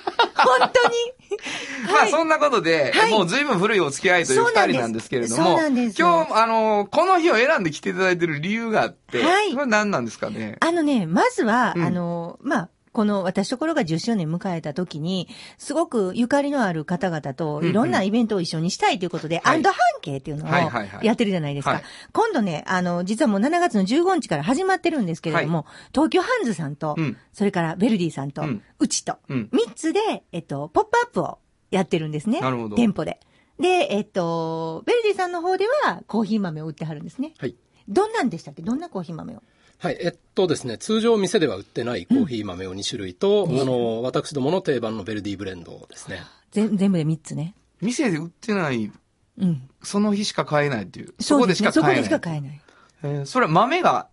[0.73, 0.95] 当に。
[1.93, 10.57] まあそんなことで、はいもう随分古いお付き合いというそうなんです二人なんですけれども、今日、あの、この日を選んで来ていただいている理由があって、はいこれ何なんですかね？
[10.61, 15.29] あのね、まずは、うんあの、まあ、この私ところが10周年迎えた時に、
[15.59, 21.73] すごくゆかりのある方々とうんうんいろんなイベントを一緒にしたいということで、はいアンド半径っていうのをはいはいはいやってるじゃないですか。
[21.73, 30.01] はい今度ね、あの、実はもう7月の15日から始まってるんですけれども、東京ハンズさんと、うんそれからベルディさんと、ううんちと、うん3つで、
[30.33, 31.39] えっと、ポップアップを
[31.73, 32.41] やってるんですね。
[32.41, 33.19] なるほど店舗で。
[33.59, 37.35] で、えっと、ベルディさんの方ではコーヒー豆を売ってはるんですね。
[37.39, 37.57] はい。
[37.89, 38.63] どんなんでしたっけ？
[38.63, 39.43] どんなコーヒー豆を？
[39.85, 39.99] はい。
[40.01, 46.23] えっとですね、通常店では売ってないコーヒー豆を2種類と、あの、私どもの定番のベルディブレンドですね。
[46.53, 47.55] 全全部で3つね。
[47.81, 48.91] 店で売ってない、
[49.39, 49.69] うん。
[49.83, 51.15] その日しか買えないっていう。
[51.21, 52.09] そこでしかそこで買えない。
[52.09, 52.61] しか買えない。
[53.03, 54.09] えーそれは豆が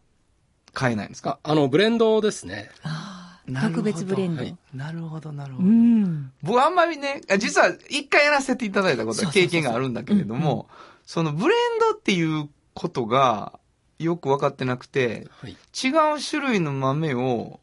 [0.73, 1.39] 買えないんですか？
[1.43, 2.69] あ、あの、ブレンドですね。
[2.83, 4.41] ああ、なるほど特別ブレンド。
[4.43, 5.69] はいなるほど、なるほうど。
[5.69, 6.31] ん。
[6.43, 10.67] 僕あんまりね、あ実は一回やらせていただいたことはそうそうそうそう経験があるんだけれども、
[11.05, 13.59] そのブレンドっていうことが
[14.03, 15.51] よく分かってなくて、はい。
[15.51, 17.59] 違う種類の豆を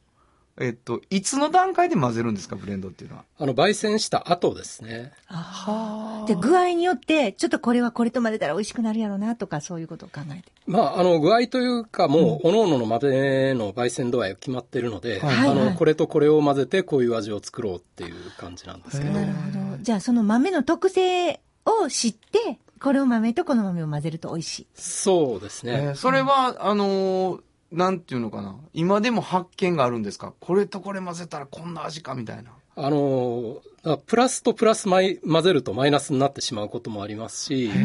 [0.61, 3.25] えっと、いつの段階で混ぜるんですか、ブレンドっていうのは？
[3.39, 5.13] あの、焙煎した後ですね。
[5.29, 10.51] あで、具合によって、ちょっとこれはこれと混ぜたら美味しくなるやろうなとか、そういうことを考えて。
[10.67, 19.13] まあ、あの、具合というか、もう、各々の豆の焙煎度合いが決まってるので、はいあの、これとこれを混ぜて、こういう味を作ろうっていう感じなんですけど。
[19.13, 19.79] なるほど。
[19.81, 24.67] じゃあ、その豆の特性を知って、これを豆とこの豆を混ぜると美味しい。
[24.75, 25.73] そうですね。
[25.73, 28.57] えーそれは、あのーなんていうのかな。
[28.73, 30.33] 今でも発見があるんですか？
[30.41, 32.53] これとこれ混ぜたらこんな味かみたいな。
[32.77, 37.77] あの、あプラスとプラスマイ混ぜるとマイナスになってしまうこともありますし、あ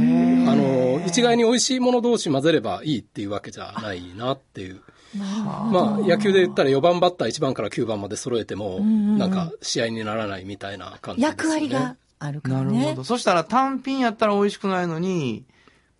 [0.55, 4.79] の、一概に美味しいもの同士混ぜればいいっていうわけじゃないなっていう。
[5.15, 11.35] まあ、野球で言ったら4番バッター1番から9番まで揃えても、なんか試合にならないみたいな感じですよね。
[11.43, 12.77] 役割があるからね。
[12.77, 13.03] なるほど。
[13.03, 15.45] そしたら単品やったら美味しくないのに、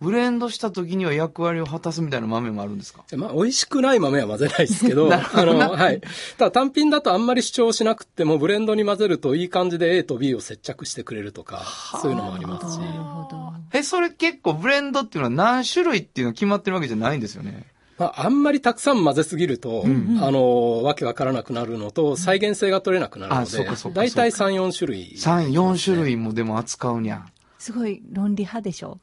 [0.00, 3.04] ブレンドした時には役割を果たすみたいな豆もあるんですか？
[3.16, 6.00] まあ、美味しくない豆は混ぜないですけ ど、あの、はい。
[6.36, 11.62] ただ単品だとあんまり主張しなくても、ブレンドに混ぜるといい感じで A と B を接着してくれるとか、
[12.02, 12.78] そういうのもありますし。
[12.80, 13.52] なるほど。
[13.72, 17.66] え、それ結構ブレンドっていうのは何種類っていうのは決まってるわけじゃないんですよね？
[17.98, 25.12] まあ、あんまりたくさん混ぜすぎると、あの、わけわからなくなるのと、再現性が取れなくなるあのでそうかそう、かだいたい3、4種類。
[25.16, 27.24] 3、4種類もでも扱うにゃ。
[27.58, 28.98] すごい論理派でしょ？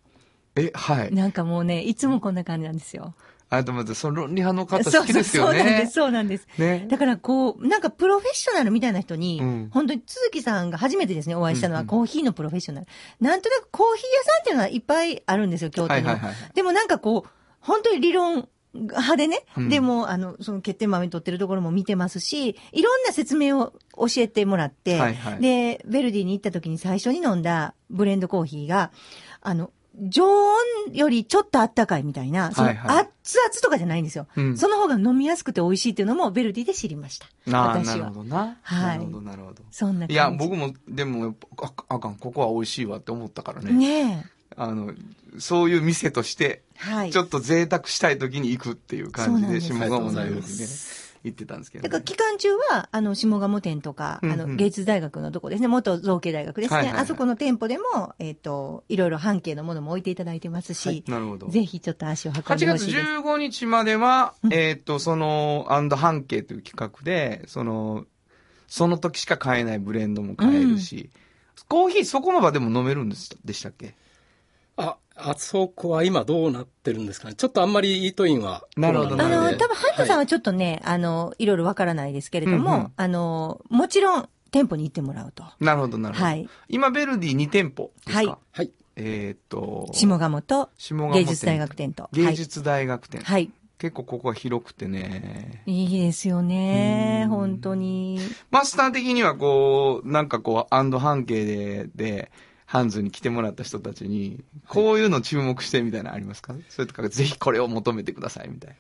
[0.56, 1.14] え、はい。
[1.14, 3.16] なんかもうね、いつもこんな感じなんですよ。
[3.50, 5.94] あ、でもその論理派の方好きですよそうそうそうなんでねす、。
[5.94, 6.48] そうなんです。
[6.58, 6.86] ね。
[6.90, 12.88] だからこう、なんかプロフェッショナルみたいな人に、うん本当に都築さんが初めてですね、お会いしたのは、うんうんコーヒーのプロフェッショナル。
[13.20, 16.06] なんとなくコーヒー屋さんっていうのはいっぱいあるんですよ、京都に。
[16.06, 17.30] はいはいはいでもなんかこう、
[17.62, 28.92] 本当に理論派でね、うんでも、あの、その欠点豆取ってるところも見てますし、いろんな説明を教えてもらって、はいはいで、ベルディに行った時に最初に飲んだブレンドコーヒーが、
[29.42, 30.56] あの、常温
[30.94, 33.02] よりちょっとあったかいみたいな、その熱々
[33.62, 34.28] とかじゃないんですよ。
[34.36, 37.28] うんその方が飲みやすくて美味しいっていうのもベルディで知りました。
[37.46, 37.96] 私は。
[37.98, 38.58] るほどな。
[38.62, 39.64] はいなるほど、なるほど。
[39.70, 40.14] そんな感じ。
[40.14, 43.74] いや、僕も、でもああかん、ここは美味しいわって思ったからね。
[43.74, 44.94] ねあの、
[45.40, 46.92] そういう店として、え。
[46.92, 47.12] はい。
[47.12, 50.82] ちょっと贅沢したい時に行くっていう感じで、下鴨のようにねありがとうございま、
[51.24, 52.06] 行ってたんですけど、だからね。
[52.06, 61.48] 期間中は、あの、下鴨店とか、うんうんあの、芸術大学のとこですね、元造形大学ですね、はいはいはいあそこの店舗でも、えっ、と、いろいろ半径のものも置いていただいてますし、なるほど。
[61.48, 63.08] ぜひちょっと足を運ん8月でほしいです。
[63.08, 68.06] 15日までは、うんえっ、と、その、アンド半径という企画で、その、
[68.68, 71.10] その時しか買えないブレンドも買えるし、
[71.68, 73.96] コーヒーそこの場でも飲めるんですでしたっけ？
[74.82, 77.36] あ、あそこは今どうなってるんですかね？
[77.36, 78.64] ちょっとあんまりイートインは。
[78.76, 85.46] なるほどあの、なるほど多分、ハンタさんははちょっとね、あの、いろいろわからないですけれども、うんうんあの、もちろん、店舗に行ってもらうと。
[85.62, 86.26] なるほど、なるほど。
[86.26, 86.50] はい。
[86.68, 88.32] 今、ベルディ2店舗ですか？
[88.32, 88.72] はいはい。
[88.98, 92.10] えっ、と、下鴨と下鴨芸術大学店と。
[92.12, 93.22] 芸術大学店。
[93.22, 93.34] はい。
[93.34, 93.52] はい。
[93.78, 95.64] 結構ここは広くてね。
[95.66, 97.28] いいですよねう。
[97.28, 98.20] ん本当に。
[98.52, 102.32] マスター的にはこう、なんかこう、アンド半径で、で、
[102.72, 106.56] ハンズに来てもらった人たちに、こういうの注目してみたいなのありますか？
[106.70, 108.76] それとか、ぜひこれを求めてくださいみたいな。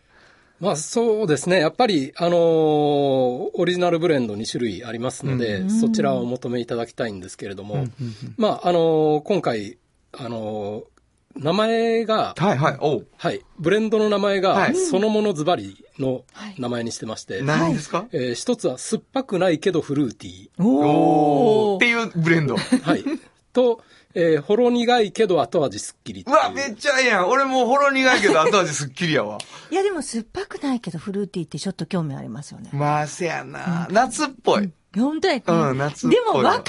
[0.62, 1.60] まあそうですね。
[1.60, 5.70] やっぱり、あのーオリジナルブレンド2種類ありますので、うん。
[5.70, 8.34] そちらをお求めいただきたいんですけれども、うんうんうん。
[8.38, 9.78] まあ、あのー今回、
[10.14, 10.92] あのー
[11.34, 13.08] 名前が、はいはい、おう。
[13.18, 14.76] はい、ブレンドの名前が、はい。
[14.76, 16.24] そのものズバリの
[16.60, 21.76] 名前にしてまして、何ですか、えー一つは酸っぱくないけどフルーティおー。
[21.78, 22.56] っていうブレンド。
[22.56, 22.82] ー。
[22.82, 23.04] はい。
[23.52, 23.82] と、
[24.14, 26.40] えーほろ苦いけど後味すっきりっていうう。
[26.40, 27.30] わ、めっちゃええやん。
[27.30, 29.38] 俺もうほろ苦いけど 後味すっきりやわ。
[29.70, 32.70] いや、でも酸っぱくないけど、フルーティーってちょっと興味ありますよね。
[32.74, 33.88] まあ、せやな。
[33.92, 34.72] 夏っぽい。
[34.98, 35.44] 本当やね。
[35.48, 36.64] うん夏っぽいでも分かりや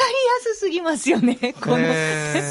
[0.55, 1.79] すすぎますよね、この。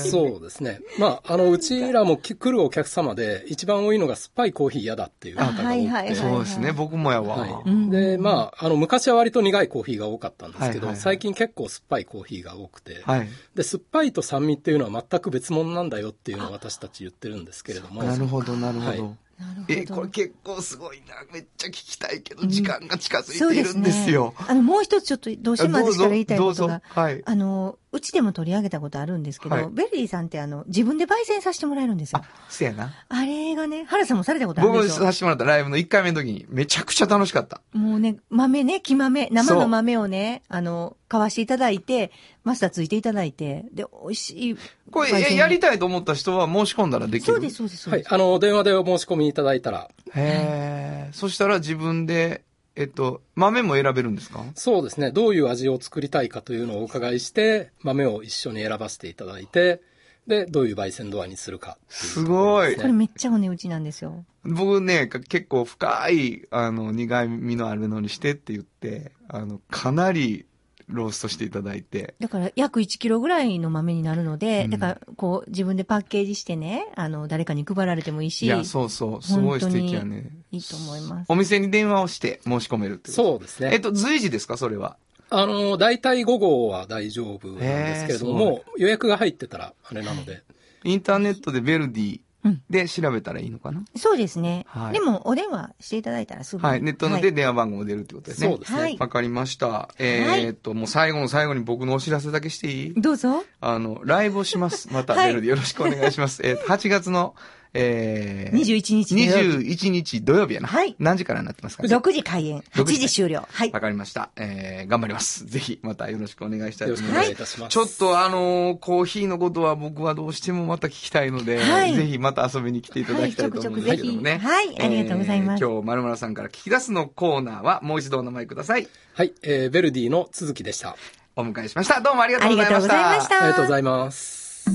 [0.09, 0.81] そうですね。
[0.99, 5.63] まあ、あの、うちらもき来るお客様で、一番多いのが酸っぱいコーヒー嫌だっていう方が多くて。
[5.63, 7.37] あはいはいはいそうですね、僕もやわ。
[7.37, 13.29] はいうんで、まあ、あの、昔は割と苦いコーヒーが多かったんですけど、はいはいはい最近結構酸っぱいコーヒーが多くて、はい。
[13.55, 19.03] で、酸っぱいと酸味っていうのは全く別物なんだよっていうのを私たち言ってるんですけれども、なるほど、なるほはいど。
[19.03, 19.30] なるほど。
[19.67, 21.15] え、これ結構すごいな。
[21.33, 24.33] めっちゃ聞きたいけど、時間が近づいているんですよ。
[24.39, 24.45] ね。
[24.47, 26.83] あの、もう一つちょっとどうしても私から言いたいことがぞ。
[26.89, 27.21] はい。
[27.25, 32.93] あの、うちでも取り上げたことあるんですけど、はいベルリーさんってあの、自分で焙煎させてもらえるんですよあ。、せやな。
[33.09, 37.61] あれがね、原さんもされたことある僕でしょさせてもらったライブの1回目の時に、めちゃくちゃ楽しかった。
[37.73, 42.11] もうね、豆ね、木豆、生の豆をね、あの、買わしていただいて、
[42.45, 44.57] マスターついていただいて、で、美味しい。
[44.89, 47.33] これ、えやりたいと思った人は申し込んだらできる？
[47.33, 48.07] そうです、そうです、そうはいで。
[48.07, 48.13] す。
[48.13, 51.09] あの、電話でお申し込みいただいたら、へえ。
[51.11, 52.43] そしたら自分で、
[52.75, 54.45] えっと、豆も選べるんですか？
[54.55, 59.81] そうですね、どういう味を作りたいかというのをお伺いして、豆を一緒に選ばせていただいて、
[60.27, 62.75] で、どういう焙煎度合いにするかすごい。
[62.75, 64.23] これめっちゃお値打ちなんですよ。
[64.43, 70.45] 僕ね、か結構深い、あの、苦味のあるのにしてって言って、あの、かなり
[70.91, 80.29] ローストしていただいて、だから約1キロぐらいの豆になるので、うんだからこう自分でパッケージしてね、あの、誰かに配られてもいいし、いや、そうそう、すごい素敵やね。
[80.51, 81.27] いいと思います。
[81.29, 83.71] お店に電話をして申し込めるってそうですね。
[83.73, 84.97] えっと、随時ですか、それは？
[85.29, 90.43] あの、大体午後は大丈夫なんですけれども、予約が入ってたらあれなので、
[90.83, 92.21] インターネットでベルディうん
[92.69, 94.65] で調べたらいいのかな、そうですね。
[94.67, 96.67] はいでも、お電話していただいたらすぐに。
[96.67, 98.47] はい、ネットのはいで電話番号も出るってことですね。
[98.49, 98.79] そうですね。
[98.79, 99.89] はいわかりました。
[99.99, 102.93] えーっと、もう最後の最後に僕のお知らせだけしていい？
[103.01, 103.43] どうぞ。
[103.59, 104.89] あの、ライブをします。
[104.91, 106.41] またはいメールでよろしくお願いします。
[106.43, 107.35] えー 8月の、
[107.73, 110.67] えー、21日土曜日21日土曜日やな。
[110.67, 113.47] はい何時からになってますか6時開演、8 6時時終了。
[113.49, 113.79] はいわ。
[113.79, 114.29] かりました。
[114.35, 115.45] えー、頑張ります。
[115.49, 117.25] ぜひ、またよろしくお願いしたいよろしくおと思います。
[117.25, 117.73] 願いいたします。
[117.73, 124.37] ちょっとあのーコーヒーのことは僕はどうしてもまた聞きたいので、はいぜひまた遊びに来ていただきたいと思うんですけどもね。
[124.37, 128.87] はいちょくちょくぜひはいありがとうございますえー今日、まるまるさんから聞き出すのコーナーはもう一度お名前ください。
[129.13, 130.97] はい、えー、ベルディの続きでした。
[131.35, 132.01] お迎えしました。
[132.01, 133.15] どうもありがとありがとううございました。
[133.15, 133.35] ございました。
[133.37, 134.65] ありがとうございます。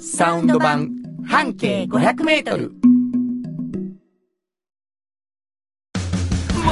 [0.00, 2.70] サウンド版半径500メートル。
[2.70, 2.78] も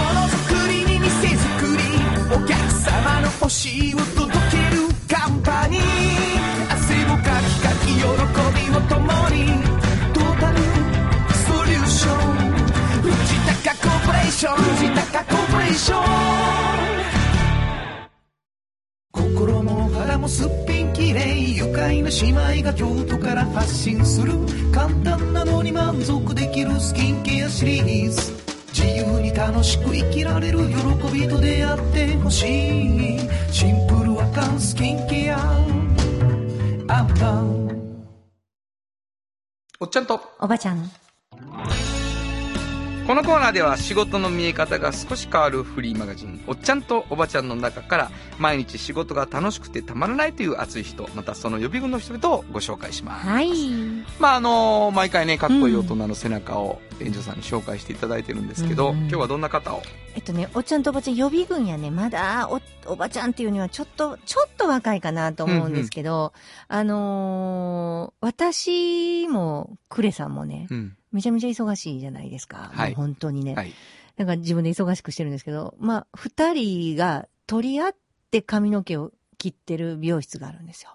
[0.01, 1.83] のづくりに店づくり
[2.35, 3.95] お客様の欲しい
[22.22, 24.33] 姉妹が京都から発信する
[24.72, 28.33] 簡単なのに満足できるスキンケアシリーズ。
[28.72, 30.74] 自由に楽しく生きられる喜
[31.12, 32.46] びと出会ってほし
[33.16, 33.20] い。
[33.52, 35.38] シンプルアカンスキンケア。
[36.88, 37.66] アンパン
[39.79, 40.90] おっちゃんと、おばちゃん。
[43.07, 53.29] このコーナーでは仕事の見え方が少し変わるフリーマガジン、おっちゃんとおばちゃんの中から、毎日仕事が楽しくてたまらないという熱い人、またその予備軍の人々をご紹介します。
[53.29, 53.49] はい。
[54.19, 59.83] まああの毎回ね、かっこいい大人の背中を園長さんに紹介していただいてるんですけど、うん今日はどんな方を？
[60.16, 66.33] えっとね、おっちゃんとおばちゃん予備軍やね、まだお、おばちゃんっていうにはちょっと、ちょっと若いかなと思うんですけど、
[66.66, 70.97] あのー私も、クレさんもね、うん。
[71.16, 72.70] めちゃめちゃ忙しいじゃないですか。
[72.72, 73.55] はい本当にね。
[73.55, 73.72] はい。
[74.16, 77.94] なんか自分で忙しくしてるんですけど、まあ、二人が取り合っ
[78.31, 80.90] て髪の毛を切ってる美容室があるんですよ。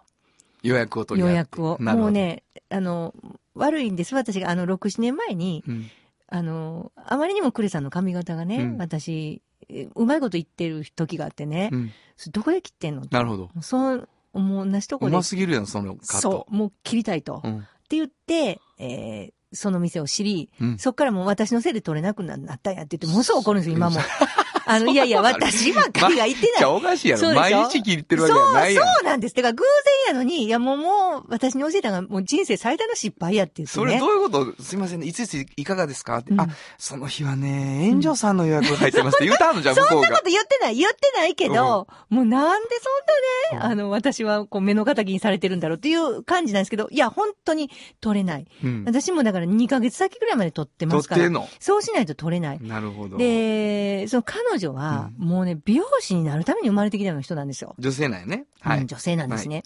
[0.64, 1.78] 予約を取り合って予約を。
[1.80, 2.12] もう。
[2.12, 3.14] ね、あの、
[3.54, 4.16] 悪いんです。
[4.16, 5.86] 私があの、6、7年前に、うん。
[6.28, 11.92] あの、あまりにもクレさんの髪型がね、うん私、えうまいこと言ってる時があってね、うん。
[12.32, 13.04] どこで切ってんの？
[13.12, 13.50] なるほど。
[13.62, 15.12] そう、もう同じとこで。
[15.12, 16.48] うますぎるやん、そのカットそ。
[16.50, 17.36] う、もう切りたいと。
[17.38, 17.62] っうん。
[17.88, 20.78] て言って、えーその店を知り、うん。
[20.78, 24.00] そっからもう私のせいで取れなくなったんやって言って、ものすごい怒るんですよ、今も。
[24.66, 26.60] あの、いやいや、私ばっかりが言ってない。
[26.60, 27.34] じゃあおかしいやろ。
[27.34, 28.84] 毎日切ってるわけじゃないやん。
[28.86, 29.34] そう、そうなんです。
[29.36, 29.64] てか、偶
[30.08, 33.82] 然やのに、いや、もう、もう、私に教えたのが、もう人生最大の失敗やって言ってね。
[33.82, 34.64] それどういうこと？
[34.64, 35.08] すいませんね。
[35.08, 36.18] いついついかがですか？
[36.18, 36.32] って。
[36.32, 36.48] うんあ、
[36.78, 40.30] その日はね、炎上さんの予約が入ってますって言うたのじゃん、向こうがそんなこと。
[40.32, 42.70] 言ってない、言ってないけど、もうなんで
[43.52, 47.70] そんなね、あの、私はこう目の敵にされてるんだろうっていう感じなんですけど、いや、本当に
[48.00, 48.48] 取れない。
[48.64, 48.84] うん。
[48.86, 51.22] 私もだから2ヶ月先ぐらいまで取ってますから。
[51.22, 51.48] 取ってんの？
[51.60, 52.60] そうしないと取れない。
[52.62, 53.18] なるほど。
[53.18, 57.76] で、その彼女は、うんもうね、美容師になるために生まれてきたような人なんですよ。
[57.80, 58.46] 女性なんやね。
[58.60, 58.82] はい。
[58.82, 59.64] うん女性なんですね。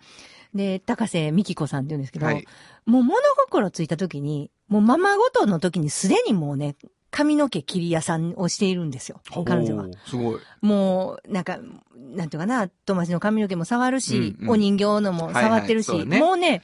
[0.53, 2.45] で、高瀬美希子さんって言うんですけど、はい。
[2.85, 6.75] もう物心ついた時に、もうママごとの時にすでにもうね、
[7.11, 9.21] 髪の毛切り屋さんをしているんですよ。
[9.45, 9.87] 彼女は。
[10.05, 10.39] すごい。
[10.61, 11.59] もう、なんか、
[11.95, 16.61] なんていうかな、友達の髪の毛も触るし、うんうんお人形のも触ってるし、はいはいねもうね、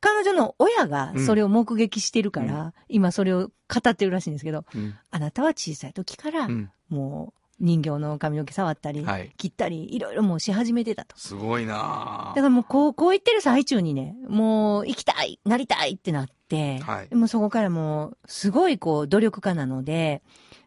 [0.00, 4.94] 彼女の親がそれを目撃してるから、今それを語ってるらしいんですけど、うん。
[5.12, 6.70] あなたは小さい時から、うん。
[6.88, 11.16] もう人形の髪の毛触ったり、はい切ったり、いろいろもうし始めてたと。
[11.16, 20.22] すごいなだぁからもう高校行ってる最中にね、もう行きたい、なりたいってなって、はいもうそこからもう、すごいこう努力家なので、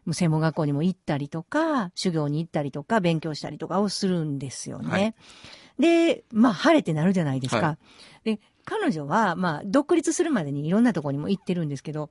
[0.06, 4.90] もう専門学校にも行ったりとか、修行に行ったりとか、勉強したりとかをするんですよね。
[4.90, 5.14] はい
[5.78, 7.66] で、まあ晴れてなるじゃないですか。
[7.66, 7.78] は
[8.24, 12.08] で、彼女は、まあ独立するまでにいろんなところにも行ってるんですけど、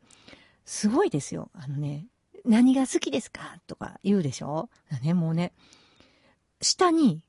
[0.66, 1.50] すごいですよ。
[1.54, 2.06] あのね、
[2.46, 3.60] 何が好きですか？
[3.68, 4.70] とか言うでしょ？
[5.04, 5.52] ね、もうね、
[6.62, 7.22] 下に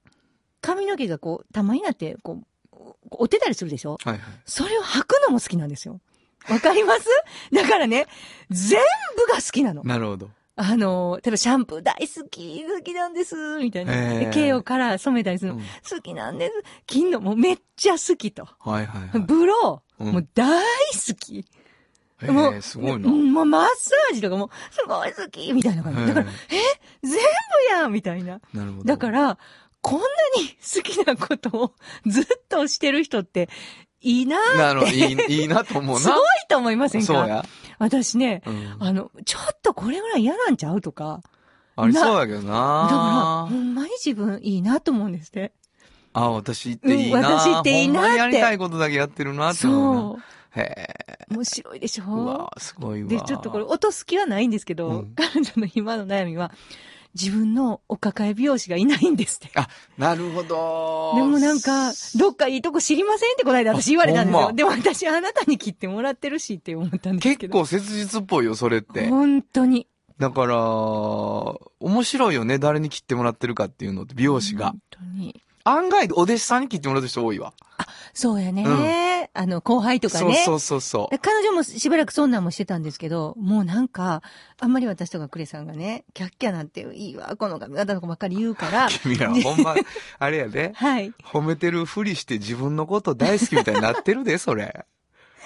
[0.61, 2.43] 髪の毛がこう、玉になって、こ
[2.73, 2.77] う、
[3.11, 3.99] 折ってたりするでしょ？
[4.05, 4.21] はいはい。
[4.45, 6.01] それを履くのも好きなんですよ。
[6.49, 7.07] わかります？
[7.53, 8.07] だからね、
[8.51, 8.81] 全
[9.17, 9.83] 部が好きなの。
[9.83, 10.31] なるほど。
[10.59, 13.93] あの、例えばシャンプー大好き、好きなんです、みたいな。
[13.93, 16.53] へーで毛をから染めたりするの、うん好きなんです。
[16.87, 18.47] 切んのもめっちゃ好きと。
[18.61, 19.21] はいはいはい。
[19.21, 21.45] ブロー、うんもう大好き。
[22.23, 23.09] へもうえ、すごいな。
[23.09, 26.07] うんもうマッサージとかも、すごい好きみたいな感じ。
[26.07, 26.33] だから、え
[27.03, 27.19] 全部
[27.71, 28.41] やんみたいな。
[28.55, 28.85] なるほど。
[28.85, 29.39] だから、
[29.83, 30.07] こんな
[30.41, 31.73] に好きなことを
[32.07, 33.49] ずっとしてる人って、
[34.01, 36.01] いいなーなるほど、いい、いいなと思うな。
[36.01, 37.45] すごいと思いませんかそうや。
[37.79, 38.77] 私ね、うん。
[38.81, 41.21] あの、ちょっとこれぐらい嫌なんちゃうとか。
[41.77, 42.55] ありそうだけどだから、
[43.49, 43.61] ほな。
[43.61, 45.53] んまに自分いいなと思うんですって。
[46.15, 47.19] あ、私っていいな。
[47.19, 50.01] うん私っていいなってほんまにやりたいことだけやってるなって思うな。
[50.01, 50.19] そ
[50.57, 51.27] へえ。
[51.31, 51.35] う。
[51.35, 53.09] 面白いでしうょわすごいわ。
[53.09, 56.53] で、ちょっとこれ落とす気はないんですけど、うん彼女の今の悩みは、
[57.21, 59.59] 自分のお抱え美容師がいないんですって。
[59.59, 61.15] あ、なるほど。
[61.17, 64.41] でもなんか、どっかいいとこ知りませんってこの間私言われたんですよ。
[64.49, 67.53] までも私あなたに切ってもらってるしって思ったんですけど。
[67.53, 69.09] 結構切実っぽいよ、それって。
[69.09, 69.89] 本当に。
[70.19, 74.81] だから、面白いよね、誰に切ってもらってるかっていうのって、美容師が本。
[74.91, 75.43] 当に。
[75.69, 77.53] 案外、お弟子さんに切ってもらってる人多いわ。
[78.15, 79.31] そうやね。
[79.35, 80.37] あの、後輩とかね。
[80.45, 81.15] そうそうそうそう。
[81.15, 84.23] で彼女もしばらくそんなんもしてたんですけど、もうなんか、
[84.61, 89.75] あんまり私とかクレさんがね、キャッキャなんていいわ、この髪型とかばっかり言うから、 君ら、ほんま、
[90.19, 90.73] あれやで。
[90.75, 91.13] はい。
[91.25, 94.87] 褒めてるふりして自分のこと大好きみたいになってるで、それ。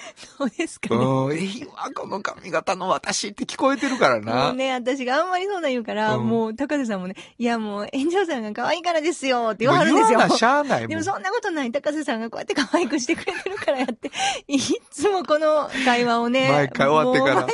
[0.37, 1.05] そうですかね。
[1.05, 4.51] うん、いいわ、この髪型の私って聞こえてるからもな。
[4.51, 10.37] うね、私があんまりそんなん言うから、うんもう、高瀬さんもね、いやもう、炎上さんが可愛いからですよって言もうわはるんですよ。
[10.37, 10.89] しゃあないもん。
[10.89, 11.71] でもそんなことない。
[11.71, 14.11] 高瀬さんがこうやって可愛くしてくれてるからやって、
[14.47, 16.51] いつもこの会話をね。
[16.51, 17.47] 毎回終わってから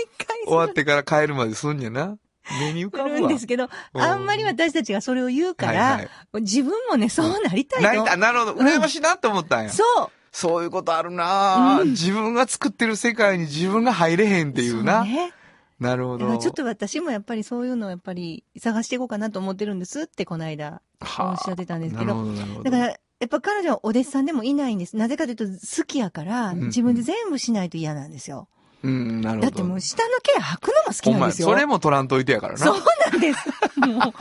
[0.45, 2.17] 終わってから帰るまですんやな。
[2.59, 3.19] 目に浮かすぶわ。
[3.19, 6.09] るんですけど、うんあんまり私たちがそれを言うから、はいはい
[6.41, 7.87] 自分もね、そうなりたいと。
[7.87, 8.53] 泣いた、なるほど。
[8.53, 9.69] 羨ましいなって思ったんや。
[9.69, 10.11] そう。
[10.37, 15.03] そういうことあるな、うん自分が作ってる世界に自分が入れへんっていうな。
[15.03, 15.33] そうね。
[15.79, 16.37] なるほど。
[16.37, 22.63] ちょっと私もやっぱりそういうのをやっぱり探していこうかなと思ってるんですって、この間、はあおっしゃってたんですけどなるほど、なるほど。
[22.65, 22.93] だから、や
[23.25, 24.95] っぱ彼女はお弟子さんでもいないんです。
[24.95, 28.47] なぜかというと、好きやから、うん自分で全部しないと嫌なんですよ。
[28.83, 29.51] うん、なるほど。
[29.51, 31.47] だってもう下の毛履くのも好きなんですよ。
[31.47, 32.59] それも取らんといてやからな。
[32.59, 33.49] そうなんです。
[33.87, 34.13] も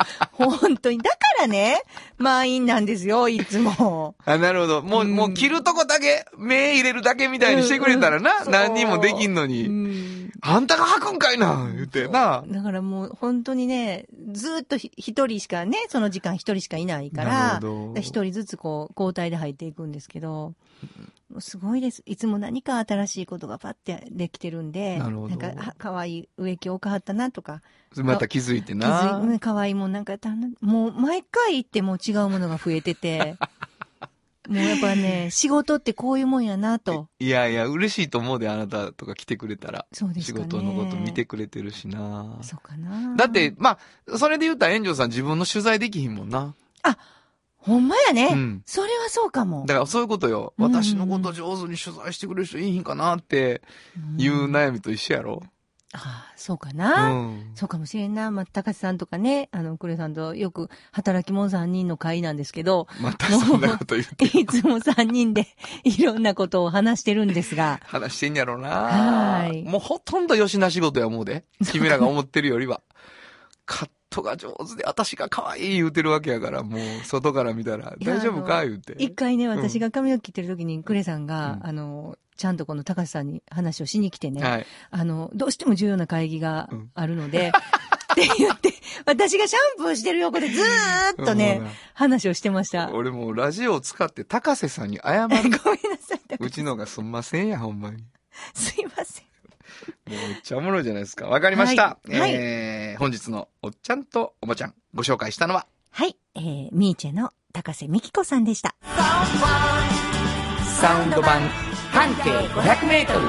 [0.49, 0.99] う、本当に。
[0.99, 1.83] だからね、
[2.19, 4.15] 満員なんですよ、いつも。
[4.25, 4.83] あ、なるほど。
[4.83, 8.39] もう、うんもう切るとこだけ、目入れるだけみたいにしてくれたらな。
[8.39, 9.69] うんうん何人もできんのうに。
[9.69, 10.31] ん。
[10.41, 12.45] あんたが吐くんかいな言ってな。
[12.47, 18.01] だからもう本当にね、ずっとひ一人しかね、その時間一人しかいないかなら。
[18.01, 20.55] 一人ずつこう、交代で入っていくんですけど、
[21.31, 22.03] もうすごいです。
[22.07, 27.63] いつも何か新しいことがパッてできてるんで、なるほどんか、はかわいい植木置かはったなとか、
[27.97, 29.27] また気づいて気づな。
[29.29, 30.15] いて、かわいいもんなんか
[30.61, 33.37] もう毎回行っても違うものが増えてて、
[34.49, 37.09] もうやっぱね、仕事ってこういうもんやなと。
[37.19, 39.87] いやいや、嬉しいと思うで、あなたとか来てくれたら。
[39.93, 40.45] 仕そうですかね。
[40.45, 42.39] 事のこと見てくれてるしな。
[42.43, 43.17] そうかな。
[43.17, 46.55] だって、、まあ、それで言ったら炎上さん自分の取材できひんもんな。
[47.67, 48.31] ほんまやね。
[48.33, 49.65] うんそれはそうかも。
[49.67, 50.55] だからそういうことよ。
[50.57, 53.63] うん私のこと上手に取材してくれる人いいひんかなって
[54.19, 55.43] いううん悩みと一緒やろ。
[55.93, 57.09] ああ、そうかうな。
[57.09, 57.53] ん。
[57.55, 58.31] そうかもしれんな。
[58.31, 64.27] まあ、高瀬さんとかね、あの、クレさんとよく働き者3人の会なんですけど、またそんなこと言って。
[64.27, 65.47] いつも3人で
[65.85, 68.69] いろんなことを話してるんですが、話してんやろな。
[68.69, 71.45] はいもうほとんど吉な仕事や思うで。
[71.71, 72.83] 君らが思ってるよりは。
[73.65, 73.89] カ
[74.23, 78.65] が上手で、私が可愛い言うてるわけやから、もう外から見たら、大丈夫か？
[78.65, 78.95] 言うて。
[78.99, 84.67] 一回ね、ん私が髪を切ってる時にクレさんが、うんあの、ちゃんとこの高瀬さんに話をしに来てね、はい。
[84.91, 87.49] あの、どうしても重要な会議がうんあるので、
[88.13, 88.73] って言って、
[89.05, 91.61] 私がシャンプーしてる横でずーっとね、
[91.95, 92.91] 話をしてました。
[92.93, 95.61] 俺もうラジオを使って高瀬さんに謝 ごめんなる。
[96.01, 97.97] さい、高うちのがすんませんや、ほんまに。
[98.03, 98.09] も
[98.55, 99.27] すいません。
[100.07, 101.27] うめっちゃおもろいじゃないですか。
[101.27, 101.83] わかりました。
[101.83, 108.75] はいはいえー、本日のおっちゃんとおばちゃん、ご紹介したのは、はい、えー、ミーチェの高瀬美希子さんでした。
[110.81, 111.41] サウンド版
[111.91, 113.21] 半径500メートル。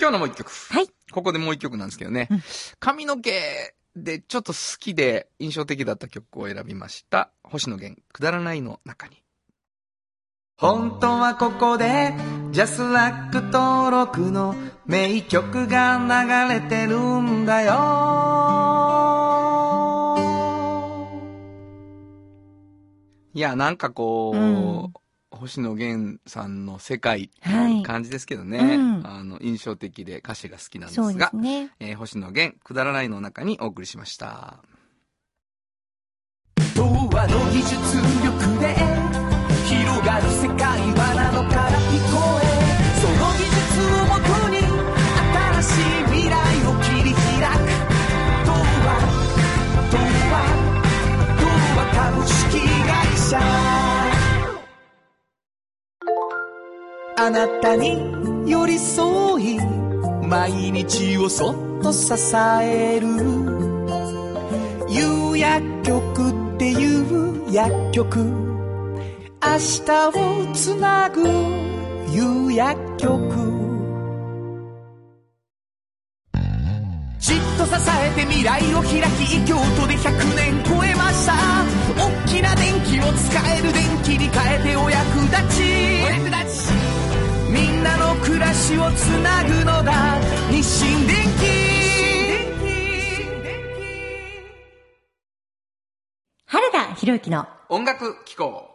[0.00, 0.50] 今日のもう一曲。
[0.50, 0.88] はい。
[1.12, 2.28] ここでもう一曲なんですけどね。
[2.30, 2.42] うん
[2.80, 7.30] 髪の毛でちょっと好きで印象的だった曲を選びました。
[7.42, 9.22] 星野源、くだらないの中に。
[10.60, 12.12] 本当はここで、
[12.50, 14.56] ジャスラック登録の
[14.86, 17.74] 名曲が流れてるんだよ。
[23.34, 24.92] いや、なんかこう、うん
[25.30, 27.40] 星野源さんの世界って
[27.84, 28.58] 感じですけどね。
[28.58, 31.70] うんあの、印象的で歌詞が好きなんですが、ですね。
[31.78, 34.58] えー星野源、くだらないの中にお送りしました。
[36.74, 37.76] 童話の技術
[38.24, 38.97] 力で
[40.02, 42.44] がる世界はなのから聞こえ
[43.00, 43.58] その技術
[43.94, 44.56] をもとに
[45.58, 46.34] 新しい未来
[46.66, 47.18] を切り開
[47.50, 47.66] く。
[48.44, 48.50] 東
[48.84, 48.90] 亜
[49.90, 49.98] 東
[50.30, 50.36] 亜
[51.38, 51.46] 東
[51.76, 52.38] 亜株式
[52.86, 53.32] 会社。
[57.16, 57.86] あなたに
[58.46, 59.58] 寄り添い
[60.28, 62.14] 毎日をそっと支
[62.62, 63.06] える。
[64.88, 68.47] 釉薬局っていう薬局。
[69.48, 71.22] 明日をつなぐ
[72.12, 73.08] 夕薬局。
[77.18, 81.32] じっと支えて未来を開き京都で100年超えました。
[81.96, 85.62] 大きな電気を使える電気に変えてお役立ち。
[86.04, 86.72] お役立ち。
[87.50, 90.20] みんなの暮らしをつなぐのだ。
[90.50, 91.16] 日清電
[96.44, 98.67] 原田博之の音楽機構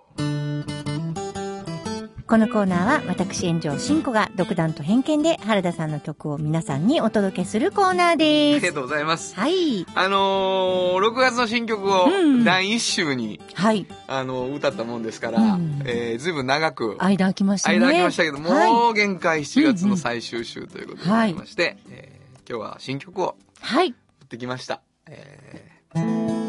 [2.25, 8.61] このコーナーは私炎上真子が独断と偏見で原田さんの曲を皆さんにお届けするコーナーあです。
[8.61, 9.35] りがとうございます。
[9.35, 9.85] はい。
[9.93, 12.09] あのー、6月の新曲をう
[12.39, 13.85] ん第1週に、はい。
[14.07, 17.77] あの歌ったもんですから、うんえー、ずいぶん長く、間空きましたね。
[17.77, 23.63] 間空きましたけど、もはう限界7月の最終週ということでございまして、えー今日は新曲をい。
[23.63, 23.91] はい。
[23.91, 23.95] 持
[24.25, 24.81] ってきました。
[25.07, 26.42] えー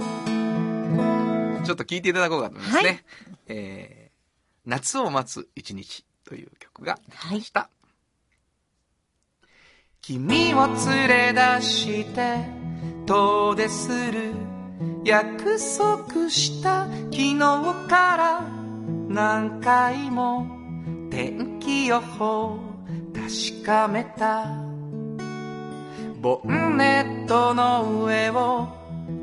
[1.64, 2.88] ちょっと聴いていただこうかと思いますね。
[2.88, 3.04] はい
[3.48, 4.04] えー
[4.66, 7.68] 夏を待つ一日という曲ができました。
[10.00, 12.38] 君を連れ出して
[13.04, 14.32] 遠出する？
[15.04, 17.38] 約束した昨日
[17.88, 18.48] から
[19.08, 20.46] 何回も
[21.10, 22.58] 天気予報
[23.14, 24.46] 確かめた
[26.22, 28.68] ボンネットの上を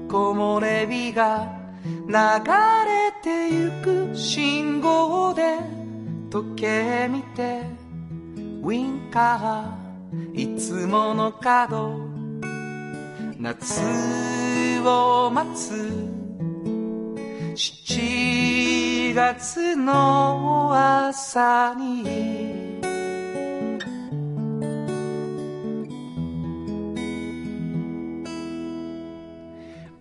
[0.08, 5.60] 木漏れ日が流れてゆく信号で
[6.30, 7.64] 時計見て
[8.62, 12.00] ウィンカーいつもの角
[13.38, 13.82] 夏
[14.86, 15.74] を待つ
[17.56, 22.71] 7月の朝に。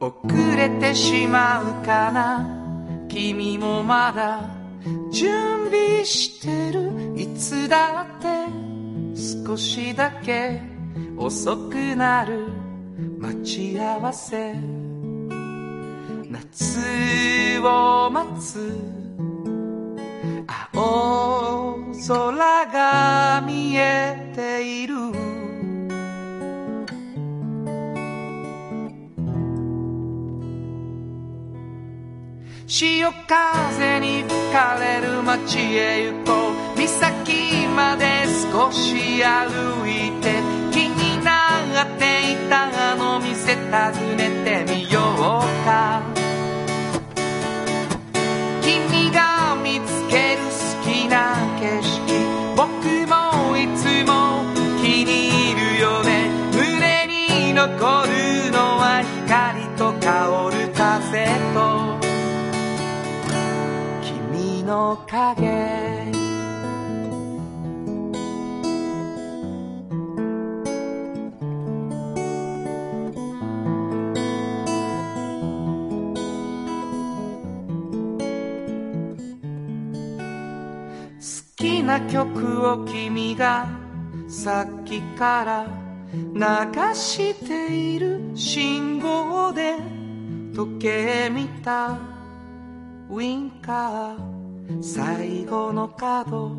[0.00, 0.16] 遅
[0.56, 3.06] れてしまうかな。
[3.06, 4.48] 君もまだ
[5.12, 6.90] 準備してる。
[7.16, 8.26] いつだって
[9.14, 10.62] 少しだけ
[11.18, 12.46] 遅くなる。
[13.18, 14.54] 待ち合わせ。
[16.30, 18.74] 夏を待つ。
[20.72, 21.76] 青
[22.08, 25.39] 空が見えている。
[32.72, 36.78] 潮風に吹かれる街へ行こう。
[36.78, 40.40] 岬まで少し歩いて
[40.70, 46.00] 気になっていたあの店訪ねてみようか。
[48.62, 50.50] 君が見つける好
[50.88, 51.98] きな景色。
[52.54, 52.62] 僕
[53.08, 54.44] もいつも
[54.80, 56.30] 気に入るよね。
[56.54, 58.19] 胸に残る
[64.70, 66.12] の影。
[81.18, 83.66] 好きな曲を君が
[84.28, 85.66] さっきから
[86.14, 89.78] 流している信号で
[90.54, 91.98] 時計見た
[93.10, 94.39] ウィンカー。
[94.80, 96.52] 最後の角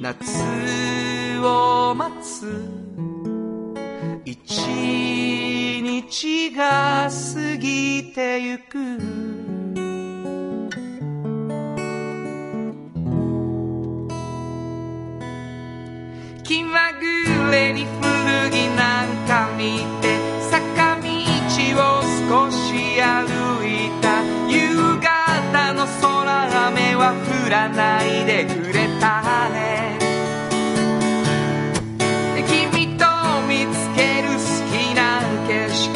[0.00, 2.62] 夏を待つ。
[4.24, 4.38] 一
[5.82, 8.98] 日が過ぎてゆく。
[16.42, 20.18] 気まぐれに古着なんか見て
[20.50, 21.08] 坂道
[21.76, 22.56] を少し
[23.00, 23.67] 歩いた夕方の
[26.00, 27.12] 空雨は
[27.46, 29.98] 降らないでくれたね。
[32.46, 33.04] 君と
[33.48, 34.38] 見つける好
[34.70, 35.86] きな景色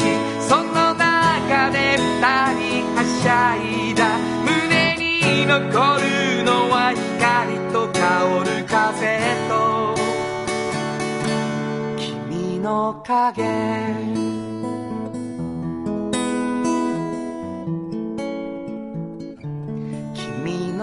[0.41, 2.21] その中で二
[2.55, 4.17] 人はしゃいだ。
[4.43, 5.61] 胸に残
[5.99, 7.99] るのは光と香
[8.43, 9.19] る風
[9.49, 9.51] と。
[11.97, 14.32] 君の影。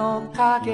[0.01, 0.73] の影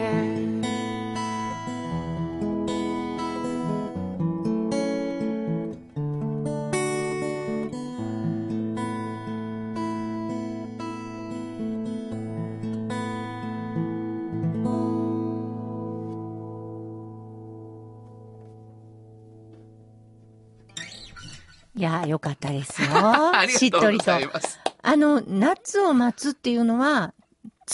[21.75, 22.89] いや、よかったですよ。
[23.37, 24.71] ありがとうございますしっとりと。
[24.83, 27.13] あの、夏を待つっていうのは、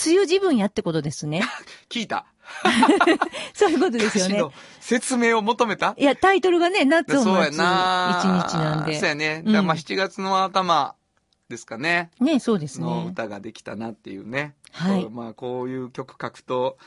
[0.05, 1.43] 梅雨自分やってことですね。
[1.89, 2.25] 聞いた。
[3.53, 4.43] そういうことですよね。
[4.79, 5.95] 説明を求めた？
[5.97, 8.99] いや、タイトルがね、夏をそうや待つ一な日なんで。
[8.99, 9.43] そうやね。
[9.45, 10.95] うんだまあ7月の頭
[11.49, 12.11] ですかね。
[12.19, 12.85] ね、そうですね。
[12.85, 14.55] の歌ができたなっていうね。
[14.71, 16.77] はいまあこういう曲書くと、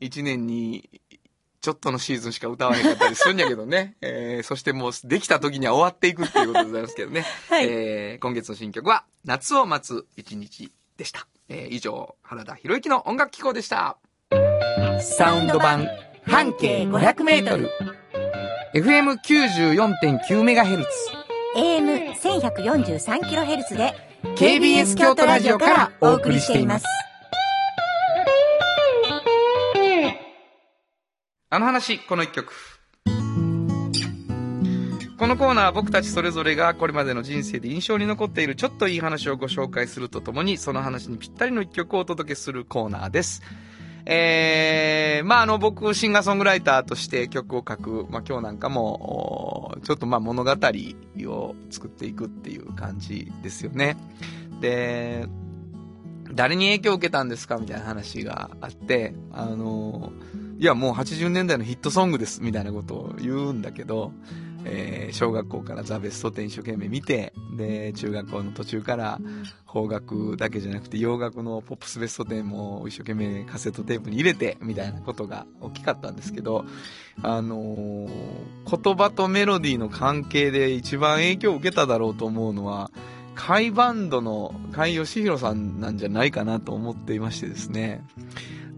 [0.00, 0.88] 1年に
[1.60, 3.96] ちょっとのシーズンしか歌わへんかったりするんやけどね。
[4.02, 7.24] えー、そしてもうできた時には終わっていくっていうことでございますけどね。
[7.48, 11.26] はいえー、今月の新曲は、夏を待つ一日でした。
[11.48, 13.98] えー、以上、原田博之の音楽機構でした。
[15.00, 15.88] サウンド版
[16.26, 17.70] 半径500メートル。
[18.74, 20.90] FM94.9 メガヘルツ。
[21.56, 23.94] AM1143kHz で
[24.36, 26.84] KBS 京都ラジオからお送りしています。
[31.50, 32.77] あの話、この一曲。
[35.18, 43.42] このコーナーは僕たちそれぞれがこれまでの人生で印象に残っているちょっといい話をご紹介するとともに、その話にぴったりの一曲をお届けするコーナーです。
[44.06, 53.96] えー、まああの僕シンガーソングライターとして曲を書く、まあ今日なんかも、ちょっとまあ物語を作っていくっていう感じですよね。
[54.60, 55.26] で、
[56.32, 60.12] 誰に影響を受けたんですかみたいな話があって、あの、
[60.60, 64.12] いやもう80年代のヒットソングですみたいなことを言うんだけど、
[64.64, 69.18] えー小学校からザ・ベスト10一生懸命見て、で、中学校の途中から
[69.70, 76.64] 邦楽だけじゃなくて洋楽のポップスベスト10も一生懸命カセットテープに入れてみたいなことが大きかったんですけど、
[77.22, 78.08] あのー
[78.70, 82.90] 言葉とメロディーの関係で一番影響を受けただろうと思うのは、
[83.34, 88.04] 甲斐バンドの甲斐義弘さんなんじゃないかなと思っていましてですね。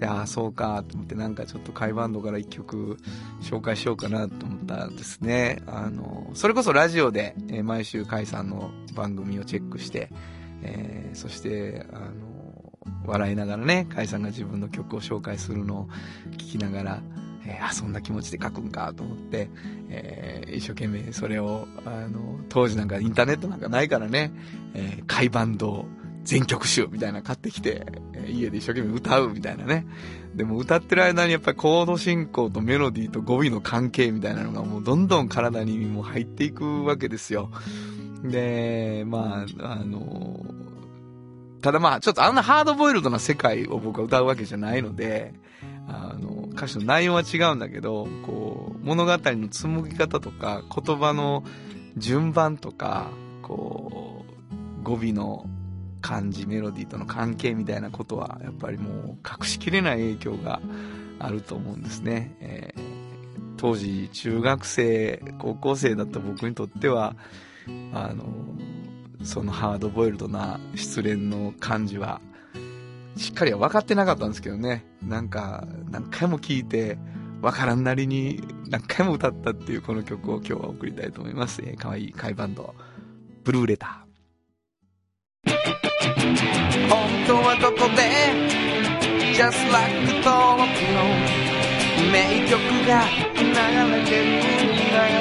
[0.00, 2.96] で、ああ、そうか、と思ってなんかちょっと甲斐バンドから一曲
[3.42, 5.62] 紹介しようかなと思ったんですね。
[5.66, 10.10] あの、それこそラジオで、え毎週甲斐さんの番組をチェックして、
[10.62, 12.10] えーそして、あの、
[13.04, 15.88] 笑いながらね、甲斐さんが自分の曲を紹介するのを
[16.32, 17.02] 聞きながら、
[17.44, 19.50] えーあ、そんな気持ちで書くんかと思って、
[19.90, 24.32] えー一生懸命それを、あの、当時なんかインターネットなんかないからね、
[24.72, 25.84] えー、バンド
[26.24, 27.86] 全曲集みたいな買ってきて、
[28.26, 29.86] 家で一生懸命歌うみたいなね。
[30.34, 37.50] でも歌ってる間にやっぱりコード進行とメロディーと語尾の関係みたいなのがもうどんどん体にも入っていくわけですよ。
[38.22, 40.44] で、まあ、あの、
[41.62, 45.34] ただまあちょっとあんなハードボイルドな世界を僕は歌うわけじゃないので、
[45.88, 51.44] あの、歌詞の内容は違うんだけど、こう、物語の紡ぎ方とか、言葉の
[51.96, 53.10] 順番とか、
[53.42, 54.24] こ
[54.80, 55.46] う、語尾の
[56.00, 60.60] 感じ、メロディーとの関係みたいなことは、やっぱりもう隠しきれない影響が
[61.18, 62.36] あると思うんですね。
[62.40, 63.00] えー
[63.60, 67.14] 当時、中学生、高校生だった僕にとっては、
[67.92, 68.24] あの、
[69.22, 72.22] そのハードボイルドな失恋の感じは、
[73.18, 74.86] しっかりは分かってなかったんですけどね。
[75.02, 76.96] なんか、何回も聴いて、
[77.42, 81.60] 分からんなりに何回も歌ったっていうこの曲を今日は送りたいと思います。
[81.62, 82.74] えー、かわいいカイバンド、
[83.44, 84.09] ブルーレター。
[86.88, 88.02] 本当はどこで
[89.34, 89.94] ？Just like
[90.24, 90.98] 登録の
[92.12, 92.14] 名
[92.48, 92.90] 曲が
[93.36, 93.44] 流
[93.94, 95.20] れてるんだよ。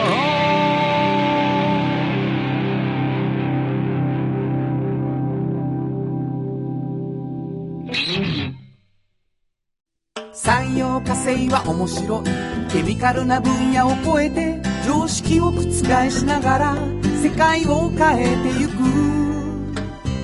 [10.34, 12.24] 産業化成は面白い。
[12.72, 15.62] ケミカルな分野を超えて常識を覆
[16.10, 16.76] しながら
[17.22, 19.39] 世界を変えてゆく。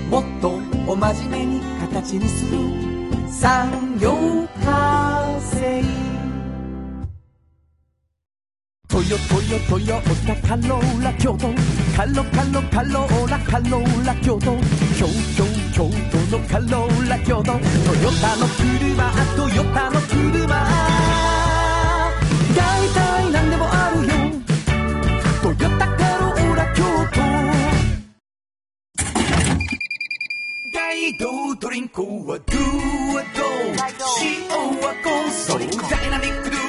[0.09, 2.59] もっとお真面目に形にする。
[3.27, 4.11] 産業
[4.63, 5.83] 化成。
[8.87, 11.47] トヨトヨトヨタカローラ京都。
[11.97, 14.45] カロカロカローラカローラ京都。
[14.95, 15.43] 京京
[15.73, 17.43] 京都のカローラ京都。
[17.43, 17.59] トヨ
[18.21, 21.04] タの車トヨタの車。
[30.87, 32.59] 大道ドリンクはドゥ
[33.15, 33.41] はド
[34.21, 34.47] 塩
[34.81, 35.67] はコンソダイ
[36.11, 36.61] ナミックドゥ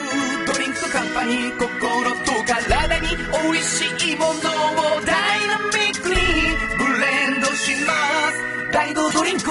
[0.47, 1.53] ドリンクカンパニー。
[1.59, 1.69] 心
[2.25, 4.33] と体に美味しいものを
[5.05, 6.17] ダイナミックに
[6.79, 7.93] ブレンドしま
[8.33, 8.73] す。
[8.73, 9.51] 大道ドリンク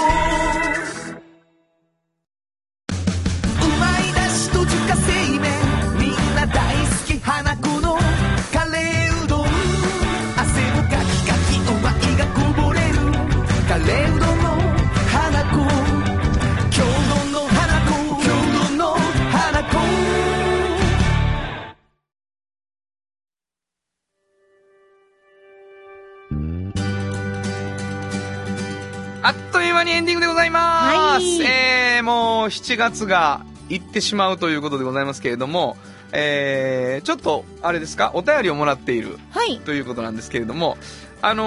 [31.15, 31.41] ます。
[31.41, 35.77] はいえー、もう7月が行ってしまうということでございますけれども、
[36.11, 39.59] えー、ちょっと、あれですか、お便りをもらっているはい。
[39.59, 40.77] ということなんですけれども、
[41.21, 41.43] あの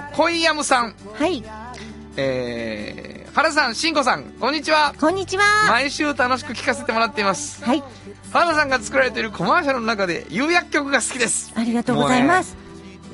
[0.00, 1.42] ー、コイヤムさん、はい。
[2.16, 4.94] えー、原さん、しんこさん、こんにちは。
[5.00, 5.42] こんにちは。
[5.68, 7.64] 毎週楽しく聞かせてもらっています。
[7.64, 7.82] はい。
[8.32, 11.52] 原田さんが作られているコマーシャルの中で有薬曲が好きです。
[11.56, 12.56] ありがとうございます。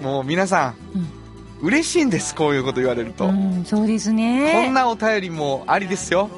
[0.03, 1.20] もう皆さん、
[1.63, 3.27] 嬉しいんです、こういうこと言われると。
[3.27, 4.53] うん、そうですね。
[4.67, 6.31] こんなお便りもありですよ。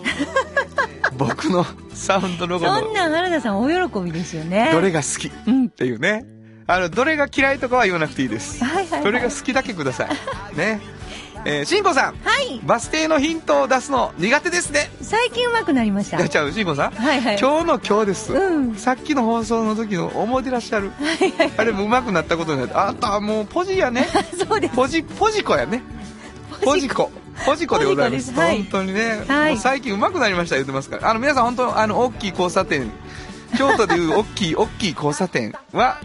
[1.17, 1.65] 僕の
[1.95, 4.71] サウンドロゴのそんなん原田さんお喜びですよね。
[4.73, 5.69] どれが好きっうん。
[5.69, 6.25] ていうね。
[6.67, 8.65] あの、どれが嫌いとかは言わなくていいです。
[8.65, 10.57] はいはいはいどれが好きだけください。
[10.57, 10.81] ね。
[11.45, 12.61] えー、しんこさん、はい。
[12.65, 14.91] バス停のヒントを出すの苦手ですね。
[15.01, 16.19] 最近上手くなりました。
[16.19, 16.93] やっちゃう、しんこさん。
[16.93, 17.39] はいはい。
[17.39, 18.77] 今日の今日です、うん。
[18.77, 20.93] さっきの放送の時の思い出らっしゃる、
[21.57, 24.07] あれも上手くなったことになってあんたはもうポジやね。
[24.49, 24.75] そうです。
[24.77, 25.83] ポジポジコやね。
[26.65, 27.11] ポジコ
[27.45, 28.33] ポジコでございます。
[28.33, 28.59] はい。
[28.59, 29.59] 本当にね、はい。
[29.59, 31.11] 最近上手くなりました言ってますから。
[31.11, 32.89] あの皆さん本当あの大きい交差点。
[33.57, 35.99] 京都でいう大きい大きい交差点は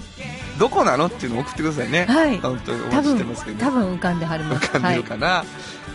[0.57, 2.05] どこなのっていうのを送ってくださいね。
[2.05, 2.37] はい。
[2.39, 3.59] 本当にお待ちしてますけ、ど。
[3.59, 4.67] 多分浮かんではります。
[4.67, 5.43] 浮かんでるかな、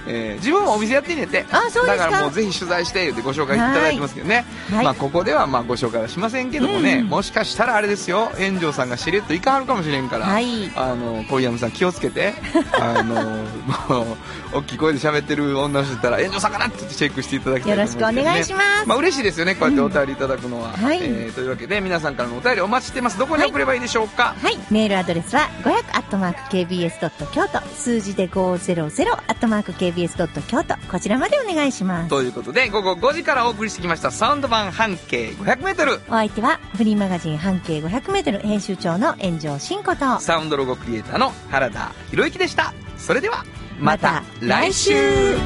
[0.07, 1.47] えー自分もお店やってんねんて。
[1.51, 2.05] あそうですか。
[2.05, 4.85] だからもうぜひ取材して言ってご紹介いただいてますけどね、はい。
[4.85, 7.07] まあここではまあご紹介はしませんけどもね、うん。
[7.07, 8.33] もしかしたらあれですよ。
[8.39, 10.73] 炎上さんがしれっといかはるかもしれんから、はい。
[10.77, 12.35] あの小山さん気をつけて。
[12.81, 14.17] あのもう
[14.55, 18.89] 大きい声で喋ってる女の人いたら炎上さんかなってチェックしていただきたいと思いますね、よろしくお願いします。
[18.89, 19.55] まあ嬉しいですよね。
[19.55, 20.99] こうやってお便りいただくのは、はい。
[21.03, 23.19] えーというわけで皆さんからのお便りお待ちしてます。
[23.19, 24.52] どこに送ればいいでしょうか、はい。
[24.71, 27.61] メールアドレスは500 KBS 京都。
[27.75, 30.77] 数字で500 KBS 京都。
[30.91, 32.09] こちらまでお願いします。
[32.09, 40.21] ということで午後5時からお送りしてきましたサウンド版半径 500m お相手はフリーマガジン半径500メートル編集長の炎上真子と。
[40.21, 42.73] サウンドロゴクリエイターの原田博之でした。
[42.97, 43.45] それでは
[43.79, 45.37] また来週。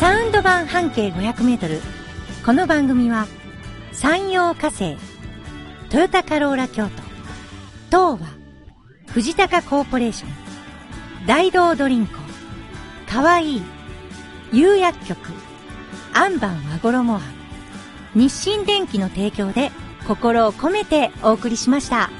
[0.00, 1.80] サウンド版半径500メートル。
[2.44, 3.26] この番組は
[3.92, 4.98] 山陽火星
[5.88, 7.03] トヨタカローラ京都
[7.94, 8.26] 東和
[9.06, 12.18] 藤高コーポレーション大道ドリンク
[13.08, 13.62] かわいい
[14.52, 15.16] 釉薬局
[16.12, 17.22] アンバン和衣庵
[18.16, 19.70] 日清電機の提供で
[20.08, 22.10] 心を込めてお送りしました。